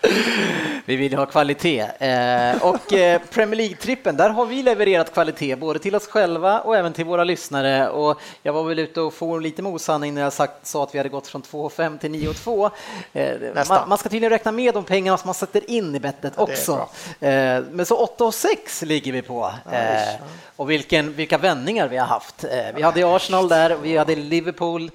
[0.85, 1.81] vi vill ha kvalitet.
[1.81, 6.77] Eh, och eh, Premier League-trippen, där har vi levererat kvalitet både till oss själva och
[6.77, 7.89] även till våra lyssnare.
[7.89, 10.95] Och jag var väl ute och for lite med osanning när jag sagt, sa att
[10.95, 12.71] vi hade gått från 2,5 till 9,2.
[13.13, 16.33] Eh, man, man ska tydligen räkna med de pengarna som man sätter in i bettet
[16.37, 16.89] också.
[17.21, 17.31] Eh,
[17.71, 19.53] men så 8,6 ligger vi på.
[19.73, 20.25] Eh,
[20.57, 22.45] och vilken, vilka vändningar vi har haft.
[22.75, 24.91] Vi hade Arsenal där, vi hade Liverpool,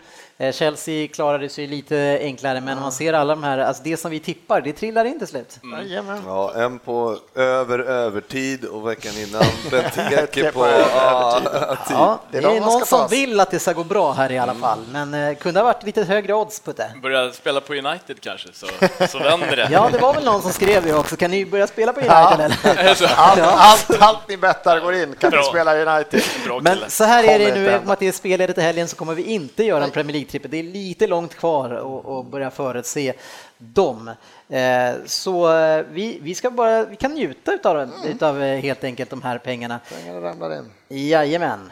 [0.54, 4.20] Chelsea klarade sig lite enklare, men man ser alla de här, alltså det som vi
[4.20, 5.60] tippar, det trillar in till slut.
[5.74, 6.22] Jajamän.
[6.26, 11.40] Ja, en på över övertid och veckan innan Benteke på på ja,
[11.88, 11.96] tid.
[11.98, 13.12] Ja, Det det är är, de man någon som tas.
[13.12, 15.84] vill att det ska gå bra här i alla fall, men eh, kunde ha varit
[15.84, 16.92] lite högre odds på det.
[17.02, 18.68] Börja spela på United kanske, så,
[19.10, 19.68] så vänder det.
[19.72, 22.40] Ja, det var väl någon som skrev det också, kan ni börja spela på United
[22.46, 22.94] eller?
[22.96, 25.16] Så, Allt, allt, allt ni bettar går in.
[25.20, 26.22] Kan ni spela United?
[26.46, 26.60] Bra.
[26.62, 28.96] Men så här är det nu, inte eftersom att det är spelledigt i helgen så
[28.96, 30.51] kommer vi inte göra en Premier League-trippel.
[30.51, 33.13] Det är lite långt kvar och, och börja förutse
[33.57, 34.07] dem.
[34.49, 37.91] Eh, så eh, vi, vi ska bara, vi kan njuta utav, Mm.
[38.05, 39.80] utav eh, helt enkelt de här pengarna.
[40.01, 40.71] Pengarna ramlar in.
[41.09, 41.71] Jajamän.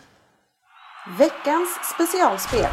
[1.19, 2.65] Veckans specialspel.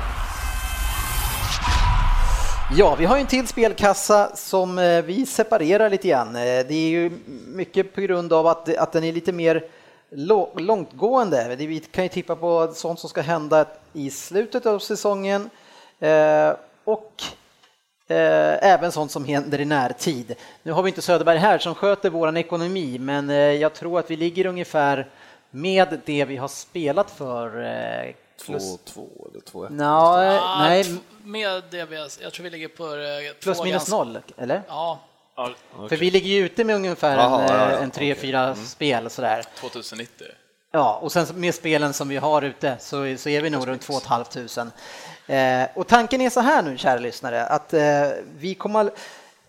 [2.77, 4.77] Ja, vi har ju en till spelkassa som
[5.07, 6.33] vi separerar lite grann.
[6.33, 7.11] Det är ju
[7.47, 9.65] mycket på grund av att, att den är lite mer
[10.57, 11.57] långtgående.
[11.59, 15.51] Det- Vi kan ju tippa på sånt som ska hända i slutet av säsongen
[16.85, 17.23] och
[18.09, 20.35] eh, även sånt som händer i närtid.
[20.63, 24.11] Nu har vi inte Söderberg här som sköter våran ekonomi, men eh, jag tror att
[24.11, 25.09] vi ligger ungefär
[25.51, 27.63] med det vi har spelat för.
[27.63, 28.15] eh,
[28.47, 29.71] plus- 2-2 eller 2-1.
[29.71, 30.91] Nå, eh, Ah, nej, t-
[31.25, 34.19] Med det vi, har- jag tror vi ligger på eh, plus två minus ganska- noll,
[34.37, 34.63] eller?
[34.69, 35.01] Ja,
[35.37, 35.51] Ja,
[35.89, 38.55] För vi ligger ju ute med ungefär Jaha, en, ja, eh, ja, en tre, fyra
[38.55, 39.45] spel sådär.
[39.61, 40.27] 2090.
[40.73, 43.83] Ja, och sen med spelen som vi har ute så, så är vi nog runt
[43.83, 44.71] 2 500.
[45.31, 47.83] Eh, och tanken är så här nu, kära lyssnare, att eh,
[48.39, 48.91] vi kommer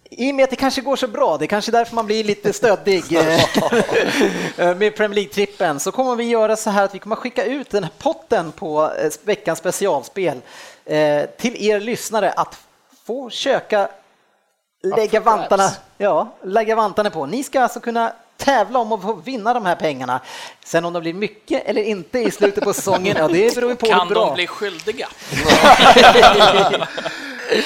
[0.10, 2.24] i och med att det kanske går så bra, det är kanske därför man blir
[2.24, 3.14] lite stöddig
[4.58, 7.70] eh, med Premier League-trippen, så kommer vi göra så här att vi kommer skicka ut
[7.70, 10.42] den här potten på eh, veckans specialspel
[10.86, 12.58] eh, till er lyssnare att
[13.06, 13.90] få köka
[14.84, 17.26] lägga vantarna, ja, lägga vantarna på.
[17.26, 20.22] Ni ska alltså kunna tävla om att få vinna de här pengarna.
[20.66, 23.76] Sen om det blir mycket eller inte i slutet på säsongen, ja det beror ju
[23.76, 25.08] på kan de bli skyldiga?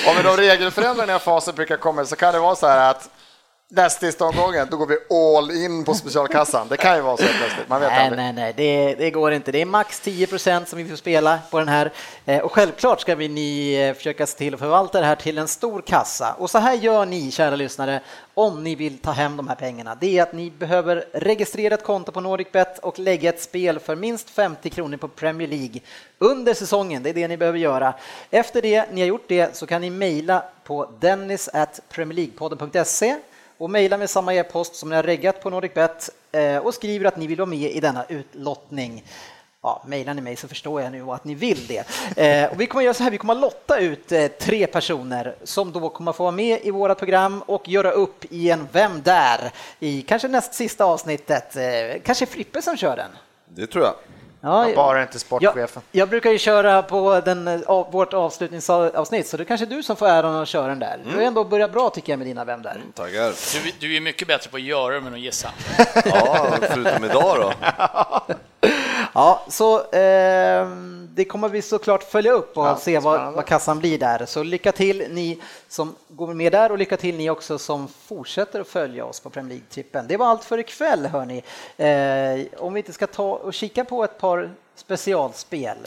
[0.07, 3.09] Om de regelförändringarna i fasen brukar komma så kan det vara så här att
[3.69, 6.67] näst sista omgången, då går vi all in på specialkassan.
[6.67, 8.23] Det kan ju vara så plötsligt, man vet Nej, aldrig.
[8.23, 9.51] nej, nej, det, det går inte.
[9.51, 11.91] Det är max 10 procent som vi får spela på den här.
[12.25, 15.37] Eh, Och självklart ska vi ni eh, försöka se till att förvalta det här till
[15.37, 16.33] en stor kassa.
[16.39, 17.99] Och så här gör ni, kära lyssnare,
[18.33, 19.95] om ni vill ta hem de här pengarna.
[19.95, 23.95] Det är att ni behöver registrera ett konto på NordicBet och lägga ett spel för
[23.95, 25.79] minst 50 kronor på Premier League
[26.19, 27.03] under säsongen.
[27.03, 27.93] Det är det ni behöver göra.
[28.29, 33.15] Efter det ni har gjort det så kan ni mejla på dennis at premierleaguepodden.se
[33.57, 37.17] och mejla med samma e-post som ni har reggat på NordicBet eh, och skriver att
[37.17, 39.03] ni vill vara med i denna utlottning.
[39.61, 41.83] Ja, mejlar ni mig så förstår jag nu att ni vill det.
[42.17, 45.35] Eh, och vi kommer göra så här, vi kommer att lotta ut eh, tre personer
[45.43, 48.67] som då kommer att få vara med i våra program och göra upp i en
[48.71, 49.51] Vem där?
[49.79, 51.55] i kanske näst sista avsnittet.
[51.55, 51.63] Eh,
[52.03, 53.11] kanske Frippe som kör den.
[53.45, 53.93] Det tror jag.
[54.45, 55.81] Ja, Bara inte sportchefen.
[55.91, 59.65] jag, jag brukar ju köra på den, eh, av, vårt avslutningsavsnitt, så det är kanske
[59.65, 60.99] du som får äran att köra den där.
[61.09, 62.81] Du har ändå börjat bra tycker jag med dina Vem där?
[62.93, 63.33] Taggar.
[63.53, 65.49] Du, du är mycket bättre på att göra det än att gissa.
[66.05, 67.53] Ja, förutom idag då.
[69.13, 70.67] Ja, så eh,
[71.15, 74.25] det kommer vi såklart följa upp och Ja, se vad, vad kassan blir där.
[74.25, 78.61] Så lycka till ni som går med där och lycka till ni också som fortsätter
[78.61, 80.07] att följa oss på Premier League-trippen.
[80.07, 81.43] Det var allt för ikväll hörni.
[81.77, 85.77] Eh, om vi inte ska ta och kika på ett par specialspel.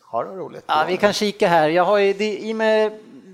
[0.00, 0.64] Har du roligt?
[0.66, 1.68] Ja, vi kan kika här.
[1.68, 2.92] Jag har ju, det, I med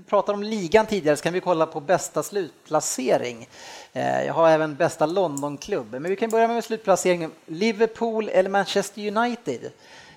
[0.09, 3.49] pratade om ligan tidigare så kan vi kolla på bästa slutplacering.
[3.93, 7.31] Eh, Jag har även bästa Londonklubb, men vi kan börja med slutplaceringen.
[7.45, 9.71] Liverpool eller Manchester United?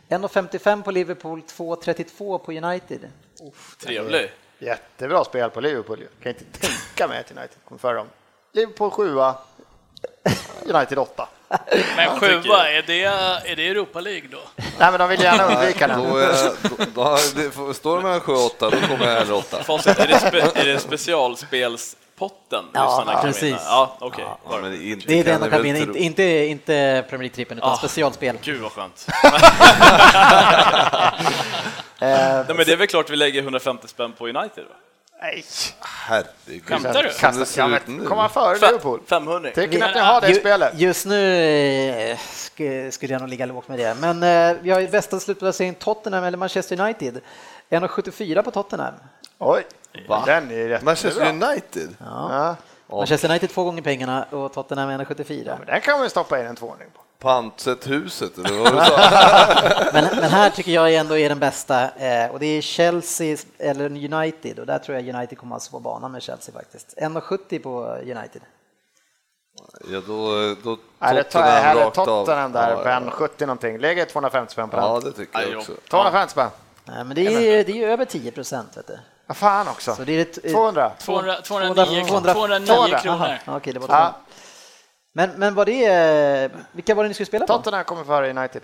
[0.08, 3.00] 1,55 på Liverpool, 2,32 på United.
[3.80, 4.30] Trevlig.
[4.58, 5.98] Jättebra spel på Liverpool.
[6.00, 6.06] ju.
[6.22, 8.06] Kan inte tänka mig att United kommer före dem.
[8.52, 9.34] Liverpool sjua,
[10.74, 11.28] United åtta.
[11.96, 13.04] Men sjua, är det,
[13.50, 14.38] är det Europa League då?
[14.56, 16.10] Nej, men de vill gärna undvika den.
[16.10, 19.14] Då, är- då, då, det får- står det mellan 7 och 8, då kommer jag
[19.18, 19.62] hellre 8.
[19.62, 22.64] Facit, är det, spe, är det specialspelspotten?
[22.72, 23.56] Ja, lyssnarna kan precis.
[23.64, 24.24] Ja, okej.
[24.50, 27.70] Ja, men inte Det är den de kan vinna, inte, inte, inte Premier League-trippen utan
[27.72, 27.76] Ah.
[27.76, 28.38] specialspel.
[28.42, 29.06] Gud vad skönt.
[32.00, 34.64] Nej, men det är väl klart vi lägger 150 spänn på United?
[34.64, 34.74] Va?
[35.22, 35.44] Nej,
[35.80, 36.64] Herregud.
[36.64, 36.98] Skämtar du?
[36.98, 39.00] Som det kasta ser ja, men han före Liverpool?
[39.06, 39.50] 500.
[39.54, 40.72] Tycker ni att ni har det Ju- spelet?
[40.80, 41.44] Just nu
[41.90, 45.20] eh, sk- skulle jag nog ligga lågt med det, men eh, vi har ju bästa
[45.20, 47.20] slutplacering Tottenham eller Manchester United.
[47.70, 48.94] 1,74 på Tottenham.
[49.38, 49.62] Oj,
[50.08, 50.22] Va?
[50.26, 50.78] den är jättebra.
[50.84, 51.96] Manchester United?
[51.98, 52.56] Ja,
[52.88, 55.56] Manchester United två gånger pengarna och Tottenham 1,74.
[55.58, 57.00] men den kan man ju stoppa in en tvåning på.
[57.20, 58.98] Pantsätt huset, eller vad du sa?
[59.92, 61.88] Men, men här tycker jag ändå är den bästa
[62.32, 66.12] och det är Chelsea eller United och där tror jag United kommer alltså på banan
[66.12, 66.94] med Chelsea faktiskt.
[66.96, 68.42] 1,70 på United.
[69.90, 71.90] Ja, då, då Nej, det tar Tottenham av.
[71.90, 73.00] Tottenham där, Ja, på ja.
[73.00, 73.78] 1,70 någonting.
[73.78, 74.84] Lägger 250 spänn på den.
[74.84, 75.72] Ja, det tycker jag också.
[75.90, 76.50] 250 spänn.
[76.84, 78.76] Nej, men det är, det är ju över 10 procent.
[78.76, 78.98] Vet du.
[79.26, 79.94] Vad fan också.
[79.94, 80.92] Så det är ett, 200.
[80.98, 83.24] 200, 209, 200 209 kronor.
[83.24, 84.14] Aha, okej, det var Ja,
[85.20, 87.56] men, men vad det är, vilka var det ni skulle spela på?
[87.56, 88.62] Tottenham kommer före United.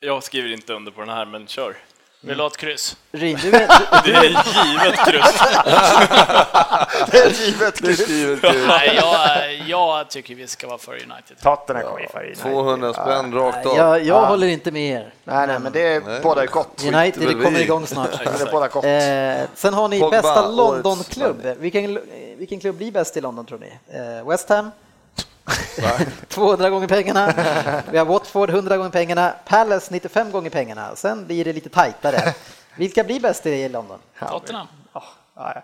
[0.00, 1.76] Jag skriver inte under på den här, men kör.
[2.24, 2.96] Vill du ha ett kryss?
[3.12, 3.68] Ryn, du är,
[4.04, 5.42] Det är givet kryss.
[7.10, 7.82] Det är givet.
[7.82, 11.36] Det är skrivet till Nej, jag, jag tycker vi ska vara för United.
[11.42, 12.42] Tottenham kommer ju före United.
[12.52, 13.76] 200 spänn rakt av.
[13.76, 14.26] jag jag Ja.
[14.26, 15.12] håller inte med er.
[15.24, 16.84] Nej, nej, men det är båda gott.
[16.84, 18.10] United det kommer igång snart.
[18.24, 18.84] Det är båda gott.
[18.84, 21.46] Eh, sen har ni Pogba, bästa Londonklubb.
[21.58, 21.98] Vilken,
[22.36, 23.72] vilken klubb blir bäst i London tror ni?
[24.20, 24.70] Eh, West Ham?
[26.28, 27.32] 200 gånger pengarna.
[27.90, 29.34] Vi har Watford 100 gånger pengarna.
[29.44, 30.96] Palace 95 gånger pengarna.
[30.96, 32.34] Sen blir det lite tajtare.
[32.76, 33.98] Vilka blir bäst i London?
[34.18, 34.66] Tottenham.
[34.92, 35.04] Ja,
[35.36, 35.62] ja, ja.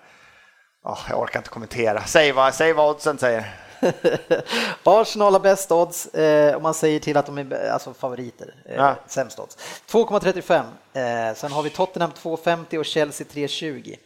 [0.84, 2.02] Ja, jag orkar inte kommentera.
[2.04, 3.54] Säg vad, säg vad oddsen säger.
[4.84, 8.54] Arsenal har bäst odds eh, om man säger till att de är alltså, favoriter.
[8.66, 8.96] Eh, Ja.
[9.06, 9.56] Sämst odds.
[9.90, 11.30] 2,35.
[11.30, 13.96] Eh, sen har vi Tottenham 2,50 och Chelsea 3,20.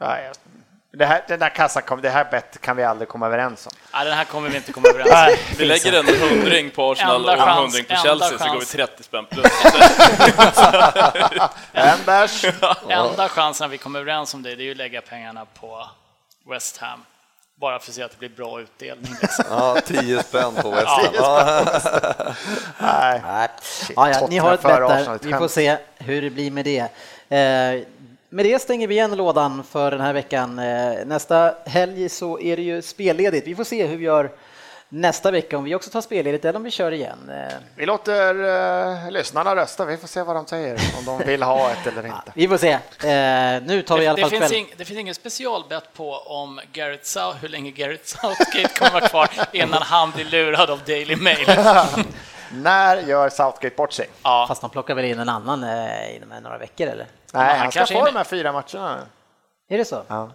[0.00, 0.32] Ja, ja.
[0.98, 3.72] Det här, den där kassan, kom, det här bett kan vi aldrig komma överens om.
[3.92, 5.36] Nej, den här kommer vi inte komma överens om.
[5.58, 8.66] Vi lägger en hundring på Arsenal och en chans, hundring på Chelsea, så går vi
[8.66, 9.46] 30 spänn plus.
[11.72, 12.44] En bärs.
[12.88, 15.86] Enda chansen att vi kommer överens om det, det är ju att lägga pengarna på
[16.50, 17.04] West Ham.
[17.60, 19.14] Bara för att se att det blir bra utdelning.
[19.22, 19.44] Liksom.
[19.50, 21.06] Ja, 10 spänn på West Ham.
[21.14, 21.64] Ja.
[22.78, 23.22] Nej.
[23.24, 23.48] Nej.
[23.96, 25.18] Ja, ja, ni har ett bett där.
[25.22, 26.88] Vi får se hur det blir med det.
[28.30, 30.58] Eh, med det stänger vi igen lådan för den här veckan.
[30.58, 33.46] Eh, nästa helg så är det ju spelledigt.
[33.46, 34.30] Vi får se hur vi gör
[34.90, 37.30] nästa vecka, om vi också tar spelledigt eller om vi kör igen.
[37.30, 38.34] Eh, Vi låter
[39.04, 39.84] uh, lyssnarna rösta.
[39.84, 42.32] Vi får se vad de säger, om de vill ha ett eller inte.
[42.34, 42.70] vi får se.
[42.72, 44.54] Eh, nu tar vi i Det, alla det, fall finns kväll.
[44.58, 49.08] ing, det finns ingen specialbett på om Garrett South, hur länge Garrett Southgate kommer vara
[49.08, 51.46] kvar innan han blir lurad av Daily Mail.
[52.52, 54.06] När gör Southgate bort sig?
[54.22, 57.06] Ja, Fast de plockar väl in en annan eh, inom några veckor eller?
[57.32, 58.16] Nej, han han ska kanske få de med.
[58.16, 59.06] här fyra matcherna.
[59.70, 60.02] Är det så?
[60.08, 60.30] Ja.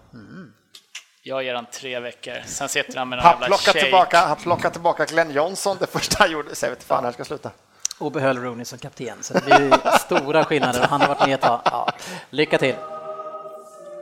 [1.25, 3.79] Jag ger han tre veckor, sen sitter han med någon Han jävla plockar shake.
[3.81, 7.07] tillbaka, han plockar tillbaka Glenn Johnson det första han gjorde, så jag vet fan när
[7.07, 7.51] jag ska sluta.
[7.99, 10.87] Och behöll Rooney som kapten, så det blir ju stora skillnader.
[10.89, 11.61] Han har varit med ett tag.
[11.65, 11.89] Ja,
[12.29, 12.75] lycka till!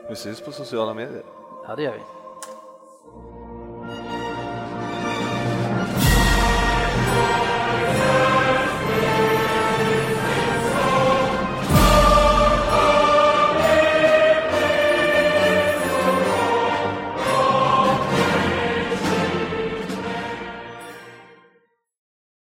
[0.09, 1.23] Vi syns på sociala medier.
[1.67, 1.99] Ja, det gör vi.